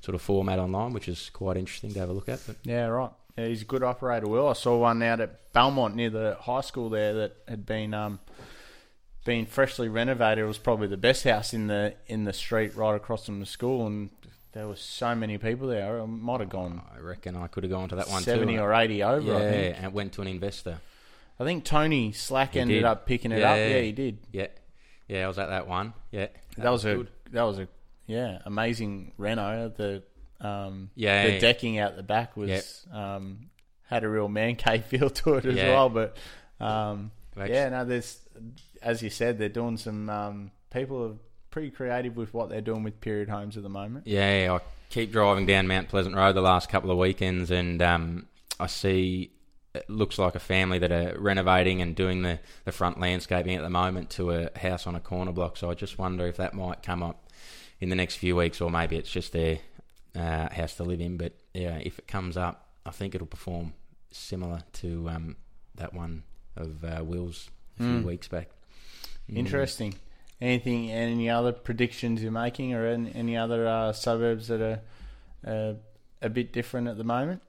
sort 0.00 0.14
of 0.14 0.22
format 0.22 0.58
online, 0.58 0.92
which 0.92 1.08
is 1.08 1.30
quite 1.30 1.56
interesting 1.56 1.92
to 1.92 2.00
have 2.00 2.08
a 2.08 2.12
look 2.12 2.28
at. 2.28 2.40
But 2.46 2.56
yeah, 2.64 2.86
right. 2.86 3.10
Yeah, 3.36 3.46
he's 3.46 3.62
a 3.62 3.66
good 3.66 3.82
operator. 3.82 4.26
Will 4.28 4.48
I 4.48 4.52
saw 4.52 4.78
one 4.78 5.02
out 5.02 5.20
at 5.20 5.52
Belmont 5.52 5.96
near 5.96 6.10
the 6.10 6.36
high 6.40 6.60
school 6.60 6.90
there 6.90 7.14
that 7.14 7.36
had 7.48 7.64
been 7.64 7.94
um, 7.94 8.20
been 9.24 9.46
freshly 9.46 9.88
renovated. 9.88 10.44
It 10.44 10.46
was 10.46 10.58
probably 10.58 10.88
the 10.88 10.96
best 10.96 11.24
house 11.24 11.54
in 11.54 11.66
the 11.66 11.94
in 12.06 12.24
the 12.24 12.32
street 12.32 12.76
right 12.76 12.94
across 12.94 13.26
from 13.26 13.40
the 13.40 13.46
school, 13.46 13.86
and 13.86 14.10
there 14.52 14.68
were 14.68 14.76
so 14.76 15.14
many 15.14 15.38
people 15.38 15.68
there. 15.68 16.00
I 16.00 16.06
might 16.06 16.40
have 16.40 16.50
gone. 16.50 16.82
I 16.94 17.00
reckon 17.00 17.36
I 17.36 17.46
could 17.46 17.64
have 17.64 17.70
gone 17.70 17.88
to 17.88 17.96
that 17.96 18.08
one 18.08 18.22
seventy 18.22 18.56
too, 18.56 18.60
or 18.60 18.74
eighty 18.74 19.02
over. 19.02 19.26
Yeah, 19.26 19.76
and 19.80 19.92
went 19.92 20.12
to 20.14 20.22
an 20.22 20.28
investor. 20.28 20.80
I 21.42 21.44
think 21.44 21.64
Tony 21.64 22.12
Slack 22.12 22.54
he 22.54 22.60
ended 22.60 22.78
did. 22.78 22.84
up 22.84 23.04
picking 23.06 23.32
it 23.32 23.40
yeah, 23.40 23.50
up. 23.50 23.56
Yeah, 23.56 23.80
he 23.80 23.92
did. 23.92 24.18
Yeah, 24.30 24.46
yeah, 25.08 25.24
I 25.24 25.28
was 25.28 25.38
at 25.38 25.48
that 25.48 25.66
one. 25.66 25.92
Yeah, 26.12 26.26
that, 26.56 26.62
that 26.62 26.70
was, 26.70 26.84
was, 26.84 26.92
a 26.92 26.96
good. 26.96 27.08
that 27.32 27.42
was 27.42 27.58
a 27.58 27.68
yeah 28.06 28.38
amazing 28.44 29.12
reno. 29.18 29.68
The 29.68 30.02
um, 30.40 30.90
yeah, 30.94 31.26
the 31.26 31.38
decking 31.40 31.78
out 31.78 31.96
the 31.96 32.02
back 32.02 32.36
was 32.36 32.86
um, 32.92 33.50
had 33.88 34.04
a 34.04 34.08
real 34.08 34.28
man 34.28 34.56
cave 34.56 34.84
feel 34.86 35.10
to 35.10 35.34
it 35.34 35.44
as 35.44 35.56
well. 35.56 35.88
But 35.88 36.16
um, 36.60 37.10
yeah, 37.36 37.68
no, 37.70 37.84
there's 37.84 38.20
as 38.80 39.02
you 39.02 39.10
said, 39.10 39.38
they're 39.38 39.48
doing 39.48 39.76
some. 39.76 40.08
Um, 40.08 40.50
people 40.72 41.04
are 41.04 41.14
pretty 41.50 41.70
creative 41.70 42.16
with 42.16 42.32
what 42.32 42.48
they're 42.48 42.60
doing 42.60 42.84
with 42.84 43.00
period 43.00 43.28
homes 43.28 43.56
at 43.56 43.64
the 43.64 43.68
moment. 43.68 44.06
Yeah, 44.06 44.58
I 44.58 44.64
keep 44.90 45.10
driving 45.10 45.46
down 45.46 45.66
Mount 45.66 45.88
Pleasant 45.88 46.14
Road 46.14 46.34
the 46.34 46.40
last 46.40 46.68
couple 46.68 46.90
of 46.90 46.98
weekends, 46.98 47.50
and 47.50 47.82
um, 47.82 48.26
I 48.60 48.66
see 48.66 49.32
it 49.74 49.88
looks 49.88 50.18
like 50.18 50.34
a 50.34 50.40
family 50.40 50.78
that 50.78 50.92
are 50.92 51.18
renovating 51.18 51.80
and 51.80 51.96
doing 51.96 52.22
the, 52.22 52.38
the 52.64 52.72
front 52.72 53.00
landscaping 53.00 53.56
at 53.56 53.62
the 53.62 53.70
moment 53.70 54.10
to 54.10 54.30
a 54.30 54.58
house 54.58 54.86
on 54.86 54.94
a 54.94 55.00
corner 55.00 55.32
block. 55.32 55.56
So 55.56 55.70
I 55.70 55.74
just 55.74 55.98
wonder 55.98 56.26
if 56.26 56.36
that 56.36 56.54
might 56.54 56.82
come 56.82 57.02
up 57.02 57.30
in 57.80 57.88
the 57.88 57.96
next 57.96 58.16
few 58.16 58.36
weeks, 58.36 58.60
or 58.60 58.70
maybe 58.70 58.96
it's 58.96 59.10
just 59.10 59.32
their 59.32 59.58
uh, 60.14 60.52
house 60.52 60.74
to 60.76 60.84
live 60.84 61.00
in. 61.00 61.16
But 61.16 61.32
yeah, 61.54 61.78
if 61.82 61.98
it 61.98 62.06
comes 62.06 62.36
up, 62.36 62.68
I 62.84 62.90
think 62.90 63.14
it'll 63.14 63.26
perform 63.26 63.72
similar 64.10 64.62
to 64.74 65.08
um, 65.08 65.36
that 65.76 65.94
one 65.94 66.24
of 66.56 66.84
uh, 66.84 67.02
Will's 67.02 67.48
a 67.78 67.82
few 67.82 67.92
mm. 67.92 68.04
weeks 68.04 68.28
back. 68.28 68.50
Mm. 69.30 69.38
Interesting. 69.38 69.94
Anything? 70.40 70.90
Any 70.90 71.30
other 71.30 71.52
predictions 71.52 72.22
you're 72.22 72.32
making, 72.32 72.74
or 72.74 72.86
any, 72.86 73.12
any 73.14 73.36
other 73.36 73.66
uh, 73.66 73.92
suburbs 73.92 74.48
that 74.48 74.60
are 74.60 74.80
uh, 75.46 75.74
a 76.20 76.28
bit 76.28 76.52
different 76.52 76.88
at 76.88 76.98
the 76.98 77.04
moment? 77.04 77.42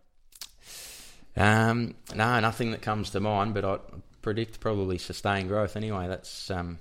Um, 1.35 1.95
no, 2.15 2.39
nothing 2.39 2.71
that 2.71 2.81
comes 2.81 3.09
to 3.11 3.19
mind. 3.19 3.53
But 3.53 3.65
I 3.65 3.77
predict 4.21 4.59
probably 4.59 4.97
sustained 4.97 5.49
growth. 5.49 5.75
Anyway, 5.75 6.07
that's 6.07 6.51
um, 6.51 6.79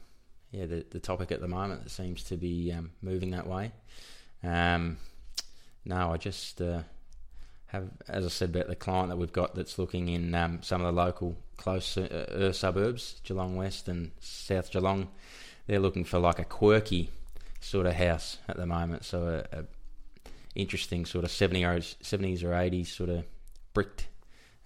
yeah 0.51 0.67
the 0.67 0.85
the 0.91 1.01
topic 1.01 1.33
at 1.33 1.41
the 1.41 1.49
moment 1.49 1.85
that 1.85 1.91
seems 1.91 2.23
to 2.25 2.37
be 2.37 2.73
um, 2.73 2.91
moving 3.03 3.31
that 3.31 3.47
way. 3.47 3.73
Um, 4.43 4.99
no, 5.85 6.13
I 6.13 6.17
just 6.17 6.61
uh, 6.61 6.83
have, 7.67 7.89
as 8.09 8.25
I 8.25 8.29
said 8.29 8.51
about 8.51 8.69
the 8.69 8.77
client 8.77 9.09
that 9.09 9.17
we've 9.17 9.33
got 9.33 9.55
that's 9.55 9.79
looking 9.79 10.09
in 10.09 10.35
um, 10.35 10.63
some 10.63 10.81
of 10.81 10.95
the 10.95 11.01
local 11.01 11.37
close 11.57 11.97
uh, 11.97 12.27
uh, 12.31 12.53
suburbs, 12.53 13.21
Geelong 13.25 13.57
West 13.57 13.89
and 13.89 14.13
South 14.21 14.71
Geelong. 14.71 15.09
They're 15.67 15.81
looking 15.81 16.05
for 16.05 16.19
like 16.19 16.39
a 16.39 16.45
quirky 16.45 17.11
sort 17.61 17.87
of 17.87 17.95
house 17.95 18.39
at 18.49 18.57
the 18.57 18.67
moment. 18.67 19.05
So 19.05 19.45
a, 19.53 19.59
a 19.59 19.65
interesting 20.55 21.07
sort 21.07 21.25
of 21.25 21.31
70 21.31 21.65
or 21.65 21.79
70s 21.79 22.43
or 22.43 22.51
80s 22.51 22.89
sort 22.89 23.09
of 23.11 23.25
bricked 23.73 24.09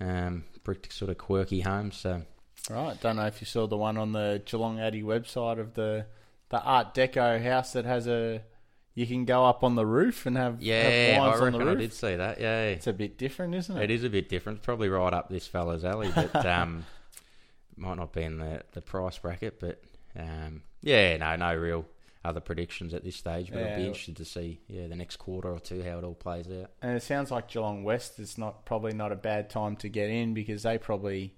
um, 0.00 0.44
brick 0.64 0.92
sort 0.92 1.10
of 1.10 1.18
quirky 1.18 1.60
homes. 1.60 1.96
So 1.96 2.22
Right. 2.70 3.00
Don't 3.00 3.16
know 3.16 3.26
if 3.26 3.40
you 3.40 3.46
saw 3.46 3.66
the 3.66 3.76
one 3.76 3.96
on 3.96 4.12
the 4.12 4.42
Geelong 4.44 4.80
Addy 4.80 5.02
website 5.02 5.58
of 5.60 5.74
the 5.74 6.06
the 6.48 6.60
Art 6.62 6.94
Deco 6.94 7.42
house 7.42 7.72
that 7.72 7.84
has 7.84 8.06
a 8.06 8.42
you 8.94 9.06
can 9.06 9.24
go 9.24 9.44
up 9.44 9.62
on 9.62 9.74
the 9.74 9.84
roof 9.84 10.26
and 10.26 10.36
have 10.36 10.62
yeah, 10.62 10.82
have 10.82 11.22
I 11.22 11.26
wines 11.28 11.40
on 11.40 11.44
reckon 11.52 11.66
the 11.66 11.72
I 11.72 11.74
did 11.74 11.92
see 11.92 12.16
that. 12.16 12.40
Yeah, 12.40 12.62
It's 12.68 12.86
a 12.86 12.92
bit 12.92 13.18
different, 13.18 13.54
isn't 13.54 13.76
it? 13.76 13.82
it 13.84 13.90
is 13.90 14.04
a 14.04 14.10
bit 14.10 14.28
different. 14.28 14.62
Probably 14.62 14.88
right 14.88 15.12
up 15.12 15.28
this 15.28 15.46
fella's 15.46 15.84
alley, 15.84 16.10
but 16.14 16.46
um, 16.46 16.84
might 17.76 17.98
not 17.98 18.12
be 18.12 18.22
in 18.22 18.38
the 18.38 18.62
the 18.72 18.80
price 18.80 19.18
bracket. 19.18 19.60
But 19.60 19.82
um, 20.18 20.62
yeah, 20.80 21.16
no, 21.18 21.36
no 21.36 21.54
real 21.54 21.84
other 22.26 22.40
predictions 22.40 22.92
at 22.94 23.04
this 23.04 23.16
stage. 23.16 23.50
But 23.52 23.62
I'd 23.62 23.76
be 23.76 23.86
interested 23.86 24.16
to 24.16 24.24
see 24.24 24.60
yeah 24.68 24.86
the 24.88 24.96
next 24.96 25.16
quarter 25.16 25.50
or 25.50 25.60
two 25.60 25.82
how 25.82 25.98
it 25.98 26.04
all 26.04 26.14
plays 26.14 26.46
out. 26.50 26.70
And 26.82 26.96
it 26.96 27.02
sounds 27.02 27.30
like 27.30 27.48
Geelong 27.48 27.84
West 27.84 28.18
is 28.18 28.36
not 28.36 28.64
probably 28.64 28.92
not 28.92 29.12
a 29.12 29.16
bad 29.16 29.48
time 29.50 29.76
to 29.76 29.88
get 29.88 30.10
in 30.10 30.34
because 30.34 30.62
they 30.64 30.78
probably 30.78 31.34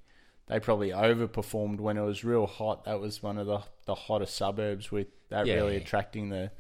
they 0.47 0.59
probably 0.61 0.91
overperformed 0.91 1.79
when 1.79 1.97
it 1.99 2.03
was 2.03 2.25
real 2.25 2.47
hot. 2.47 2.85
That 2.85 3.01
was 3.01 3.23
one 3.23 3.39
of 3.39 3.47
the 3.47 3.61
the 3.87 3.95
hottest 3.95 4.35
suburbs 4.35 4.91
with 4.91 5.07
that 5.29 5.47
Yeah. 5.47 5.55
really 5.57 5.77
attracting 5.77 6.31
the 6.31 6.51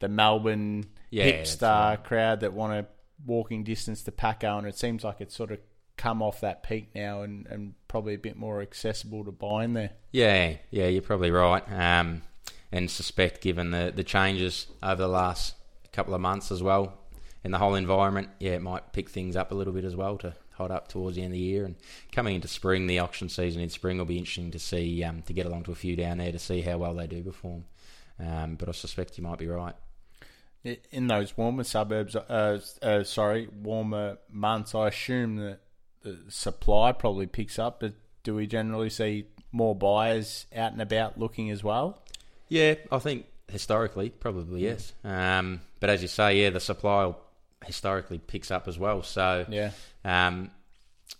the 0.00 0.08
Melbourne 0.08 0.84
Yeah, 1.10 1.24
hipster 1.30 1.62
right. 1.62 2.04
crowd 2.04 2.40
that 2.40 2.52
want 2.52 2.72
a 2.74 2.86
walking 3.24 3.64
distance 3.64 4.02
to 4.02 4.12
Pako, 4.12 4.58
and 4.58 4.66
it 4.66 4.76
seems 4.76 5.02
like 5.04 5.20
it's 5.20 5.34
sort 5.34 5.50
of 5.52 5.58
come 5.96 6.20
off 6.22 6.42
that 6.42 6.62
peak 6.62 6.90
now 6.94 7.22
and, 7.22 7.46
and 7.46 7.72
probably 7.88 8.12
a 8.12 8.18
bit 8.18 8.36
more 8.36 8.60
accessible 8.60 9.24
to 9.24 9.32
buy 9.32 9.64
in 9.64 9.72
there. 9.72 9.92
Yeah, 10.12 10.56
yeah, 10.70 10.88
you're 10.88 11.00
probably 11.00 11.30
right. 11.30 11.62
Um, 11.72 12.20
and 12.72 12.90
suspect, 12.90 13.40
given 13.40 13.70
the, 13.70 13.92
the 13.94 14.04
changes 14.04 14.66
over 14.82 15.02
the 15.02 15.08
last 15.08 15.54
couple 15.92 16.14
of 16.14 16.20
months 16.20 16.50
as 16.50 16.62
well 16.62 16.98
in 17.46 17.52
the 17.52 17.58
whole 17.58 17.76
environment, 17.76 18.28
yeah, 18.40 18.52
it 18.52 18.62
might 18.62 18.92
pick 18.92 19.08
things 19.08 19.36
up 19.36 19.52
a 19.52 19.54
little 19.54 19.72
bit 19.72 19.84
as 19.84 19.94
well 19.94 20.18
to 20.18 20.34
hot 20.56 20.70
up 20.70 20.88
towards 20.88 21.16
the 21.16 21.22
end 21.22 21.32
of 21.32 21.38
the 21.38 21.38
year. 21.38 21.64
And 21.64 21.76
coming 22.10 22.34
into 22.34 22.48
spring, 22.48 22.86
the 22.86 22.98
auction 22.98 23.28
season 23.28 23.62
in 23.62 23.70
spring 23.70 23.98
will 23.98 24.04
be 24.04 24.18
interesting 24.18 24.50
to 24.50 24.58
see 24.58 25.04
um, 25.04 25.22
to 25.22 25.32
get 25.32 25.46
along 25.46 25.62
to 25.64 25.72
a 25.72 25.76
few 25.76 25.94
down 25.94 26.18
there 26.18 26.32
to 26.32 26.38
see 26.38 26.60
how 26.60 26.78
well 26.78 26.94
they 26.94 27.06
do 27.06 27.22
perform. 27.22 27.64
Um, 28.18 28.56
but 28.56 28.68
I 28.68 28.72
suspect 28.72 29.16
you 29.16 29.24
might 29.24 29.38
be 29.38 29.46
right. 29.46 29.74
In 30.90 31.06
those 31.06 31.36
warmer 31.36 31.62
suburbs, 31.62 32.16
uh, 32.16 32.58
uh, 32.82 33.04
sorry, 33.04 33.48
warmer 33.62 34.18
months, 34.28 34.74
I 34.74 34.88
assume 34.88 35.36
that 35.36 35.60
the 36.02 36.18
supply 36.28 36.90
probably 36.90 37.26
picks 37.26 37.58
up. 37.58 37.78
But 37.78 37.94
do 38.24 38.34
we 38.34 38.48
generally 38.48 38.90
see 38.90 39.26
more 39.52 39.76
buyers 39.76 40.46
out 40.54 40.72
and 40.72 40.82
about 40.82 41.16
looking 41.16 41.50
as 41.50 41.62
well? 41.62 42.02
Yeah, 42.48 42.74
I 42.90 42.98
think 42.98 43.26
historically, 43.48 44.10
probably 44.10 44.62
yes. 44.62 44.92
Um, 45.04 45.60
but 45.80 45.90
as 45.90 46.02
you 46.02 46.08
say, 46.08 46.42
yeah, 46.42 46.50
the 46.50 46.60
supply 46.60 47.14
historically 47.64 48.18
picks 48.18 48.50
up 48.50 48.68
as 48.68 48.78
well. 48.78 49.02
So 49.02 49.46
Yeah, 49.48 49.70
Um, 50.04 50.50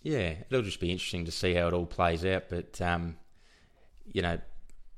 yeah, 0.03 0.35
it'll 0.49 0.63
just 0.63 0.79
be 0.79 0.91
interesting 0.91 1.25
to 1.25 1.31
see 1.31 1.53
how 1.53 1.67
it 1.67 1.73
all 1.73 1.85
plays 1.85 2.25
out. 2.25 2.49
But 2.49 2.79
um, 2.81 3.17
you 4.11 4.21
know, 4.21 4.39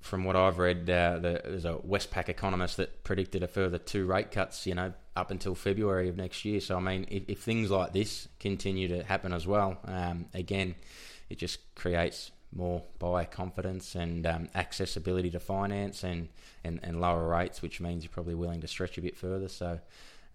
from 0.02 0.24
what 0.24 0.36
I've 0.36 0.60
read, 0.60 0.90
uh, 0.90 1.20
the, 1.20 1.42
there's 1.44 1.66
a 1.66 1.76
Westpac 1.76 2.30
economist 2.30 2.78
that 2.78 3.04
predicted 3.04 3.44
a 3.44 3.48
further 3.48 3.78
two 3.78 4.06
rate 4.06 4.32
cuts. 4.32 4.66
You 4.66 4.76
know, 4.76 4.94
up 5.16 5.32
until 5.32 5.54
February 5.54 6.10
of 6.10 6.18
next 6.18 6.46
year. 6.46 6.60
So 6.62 6.78
I 6.78 6.80
mean, 6.80 7.06
if, 7.10 7.24
if 7.28 7.40
things 7.42 7.70
like 7.70 7.94
this 7.94 8.28
continue 8.40 8.88
to 8.90 9.04
happen 9.04 9.34
as 9.34 9.46
well, 9.46 9.78
um, 9.86 10.26
again, 10.34 10.76
it 11.30 11.38
just 11.38 11.60
creates 11.76 12.32
more 12.54 12.84
buyer 12.98 13.26
confidence 13.26 13.96
and 13.96 14.26
um, 14.26 14.50
accessibility 14.56 15.30
to 15.32 15.40
finance 15.40 16.04
and, 16.04 16.30
and, 16.64 16.80
and 16.84 17.00
lower 17.00 17.28
rates, 17.28 17.62
which 17.62 17.80
means 17.80 18.04
you're 18.04 18.12
probably 18.12 18.36
willing 18.36 18.62
to 18.62 18.68
stretch 18.68 18.98
a 18.98 19.02
bit 19.02 19.16
further. 19.16 19.48
So, 19.48 19.80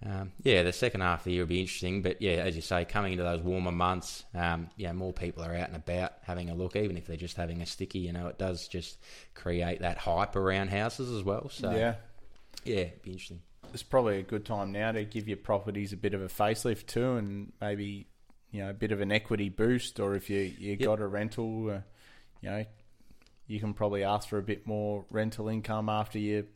um, 0.05 0.33
yeah, 0.42 0.62
the 0.62 0.72
second 0.72 1.00
half 1.00 1.20
of 1.20 1.24
the 1.24 1.33
year 1.33 1.42
will 1.42 1.48
be 1.48 1.61
interesting. 1.61 2.03
But 2.03 2.20
yeah, 2.20 2.35
as 2.35 2.57
you 2.57 2.62
say, 2.62 2.85
coming 2.85 3.12
into 3.12 3.24
those 3.24 3.40
warmer 3.40 3.72
months, 3.72 4.24
um, 4.35 4.68
yeah, 4.77 4.92
more 4.92 5.12
people 5.12 5.42
are 5.42 5.55
out 5.55 5.68
and 5.68 5.77
about 5.77 6.12
having 6.22 6.50
a 6.50 6.55
look, 6.55 6.77
even 6.77 6.96
if 6.96 7.07
they're 7.07 7.16
just 7.16 7.37
having 7.37 7.62
a 7.62 7.66
sticky. 7.66 8.00
You 8.00 8.12
know, 8.12 8.27
it 8.29 8.38
does 8.38 8.68
just 8.68 8.98
create 9.35 9.81
that 9.81 9.98
hype 9.98 10.37
around 10.37 10.68
houses 10.68 11.11
as 11.11 11.24
well. 11.24 11.48
So 11.48 11.70
yeah. 11.70 11.94
yeah, 12.64 12.77
it'd 12.77 13.03
be 13.03 13.12
interesting. 13.12 13.40
It's 13.72 13.83
probably 13.83 14.18
a 14.18 14.22
good 14.22 14.44
time 14.44 14.70
now 14.70 14.92
to 14.92 15.05
give 15.05 15.27
your 15.27 15.37
properties 15.37 15.92
a 15.92 15.96
bit 15.96 16.14
of 16.14 16.22
a 16.22 16.29
facelift 16.29 16.87
too, 16.87 17.14
and 17.14 17.53
maybe 17.61 18.07
you 18.53 18.62
know 18.62 18.70
a 18.70 18.74
bit 18.74 18.92
of 18.92 19.00
an 19.00 19.11
equity 19.11 19.48
boost. 19.48 19.98
Or 19.98 20.14
if 20.14 20.29
you 20.29 20.53
you 20.59 20.77
got 20.77 21.00
a 21.00 21.07
rental, 21.07 21.70
uh, 21.70 21.81
you 22.45 22.51
know, 22.51 22.65
you 23.47 23.61
can 23.61 23.75
probably 23.75 24.05
ask 24.05 24.29
for 24.29 24.39
a 24.39 24.43
bit 24.43 24.67
more 24.67 25.05
rental 25.11 25.49
income 25.49 25.89
after 25.89 26.19
you. 26.19 26.47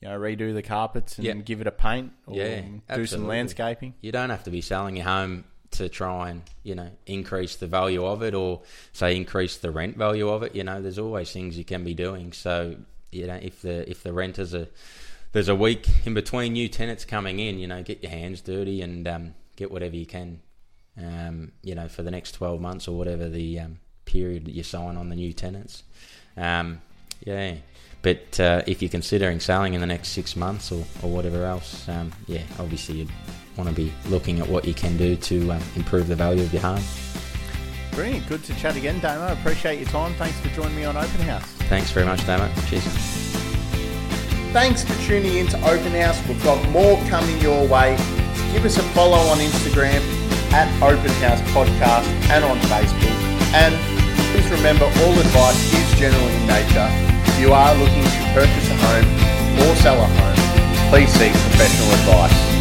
You 0.00 0.08
know, 0.08 0.18
redo 0.18 0.52
the 0.52 0.62
carpets 0.62 1.18
and 1.18 1.24
Yep. 1.24 1.44
give 1.44 1.60
it 1.60 1.68
a 1.68 1.72
paint, 1.72 2.12
or 2.26 2.36
Yeah, 2.36 2.62
do 2.92 3.06
some 3.06 3.28
landscaping. 3.28 3.94
You 4.00 4.10
don't 4.10 4.30
have 4.30 4.42
to 4.44 4.50
be 4.50 4.60
selling 4.60 4.96
your 4.96 5.04
home 5.04 5.44
to 5.72 5.88
try 5.88 6.28
and 6.30 6.42
you 6.64 6.74
know 6.74 6.90
increase 7.06 7.56
the 7.56 7.66
value 7.66 8.04
of 8.04 8.22
it 8.22 8.34
or 8.34 8.62
say 8.92 9.16
increase 9.16 9.56
the 9.58 9.70
rent 9.70 9.96
value 9.96 10.28
of 10.28 10.42
it. 10.42 10.56
You 10.56 10.64
know, 10.64 10.82
there's 10.82 10.98
always 10.98 11.32
things 11.32 11.56
you 11.56 11.64
can 11.64 11.84
be 11.84 11.94
doing. 11.94 12.32
So 12.32 12.76
you 13.12 13.28
know, 13.28 13.38
if 13.40 13.62
the 13.62 13.88
if 13.88 14.02
the 14.02 14.12
renters 14.12 14.54
are 14.54 14.66
there's 15.30 15.48
a 15.48 15.54
week 15.54 15.88
in 16.04 16.14
between 16.14 16.52
new 16.54 16.68
tenants 16.68 17.04
coming 17.04 17.38
in, 17.38 17.58
you 17.58 17.68
know, 17.68 17.82
get 17.82 18.02
your 18.02 18.10
hands 18.10 18.40
dirty 18.40 18.82
and 18.82 19.06
um, 19.06 19.34
get 19.56 19.70
whatever 19.70 19.96
you 19.96 20.06
can. 20.06 20.40
Um, 20.98 21.52
you 21.62 21.74
know, 21.74 21.88
for 21.88 22.02
the 22.02 22.10
next 22.10 22.32
12 22.32 22.60
months 22.60 22.86
or 22.86 22.98
whatever 22.98 23.26
the 23.28 23.60
um, 23.60 23.78
period 24.12 24.44
that 24.44 24.52
you're 24.52 24.64
sign 24.64 24.96
on 24.96 25.08
the 25.08 25.16
new 25.16 25.32
tenants. 25.32 25.82
Um, 26.36 26.80
yeah. 27.24 27.56
But 28.02 28.40
uh, 28.40 28.62
if 28.66 28.82
you're 28.82 28.90
considering 28.90 29.38
selling 29.40 29.74
in 29.74 29.80
the 29.80 29.86
next 29.86 30.08
six 30.08 30.34
months 30.34 30.72
or, 30.72 30.84
or 31.02 31.10
whatever 31.10 31.44
else, 31.44 31.88
um, 31.88 32.12
yeah, 32.26 32.42
obviously 32.58 32.96
you'd 32.96 33.10
want 33.56 33.70
to 33.70 33.74
be 33.74 33.92
looking 34.06 34.40
at 34.40 34.48
what 34.48 34.64
you 34.64 34.74
can 34.74 34.96
do 34.96 35.14
to 35.16 35.52
um, 35.52 35.62
improve 35.76 36.08
the 36.08 36.16
value 36.16 36.42
of 36.42 36.52
your 36.52 36.62
home. 36.62 36.82
Brilliant, 37.92 38.26
good 38.26 38.42
to 38.44 38.54
chat 38.56 38.76
again, 38.76 38.98
Damo. 39.00 39.32
Appreciate 39.32 39.78
your 39.78 39.88
time. 39.88 40.14
Thanks 40.14 40.38
for 40.40 40.48
joining 40.48 40.74
me 40.74 40.84
on 40.84 40.96
Open 40.96 41.20
House. 41.20 41.44
Thanks 41.68 41.90
very 41.92 42.06
much, 42.06 42.26
Damo. 42.26 42.50
Cheers. 42.66 42.84
Thanks 44.52 44.82
for 44.82 44.94
tuning 45.06 45.36
in 45.36 45.46
to 45.48 45.58
Open 45.70 45.92
House. 45.92 46.20
We've 46.26 46.42
got 46.42 46.66
more 46.70 46.96
coming 47.08 47.38
your 47.40 47.66
way. 47.68 47.96
Give 48.52 48.64
us 48.64 48.78
a 48.78 48.82
follow 48.94 49.18
on 49.30 49.38
Instagram 49.38 50.00
at 50.52 50.68
Open 50.82 51.10
House 51.22 51.40
Podcast 51.52 52.04
and 52.30 52.44
on 52.44 52.58
Facebook. 52.60 53.16
And 53.54 53.91
remember, 54.52 54.84
all 54.84 55.18
advice 55.18 55.72
is 55.72 55.98
general 55.98 56.26
in 56.28 56.46
nature. 56.46 56.88
If 57.24 57.40
you 57.40 57.52
are 57.52 57.74
looking 57.74 58.04
to 58.04 58.20
purchase 58.34 58.68
a 58.68 58.76
home 58.76 59.08
or 59.64 59.74
sell 59.76 59.98
a 59.98 60.06
home, 60.06 60.90
please 60.90 61.08
seek 61.08 61.32
professional 61.32 61.90
advice. 61.92 62.51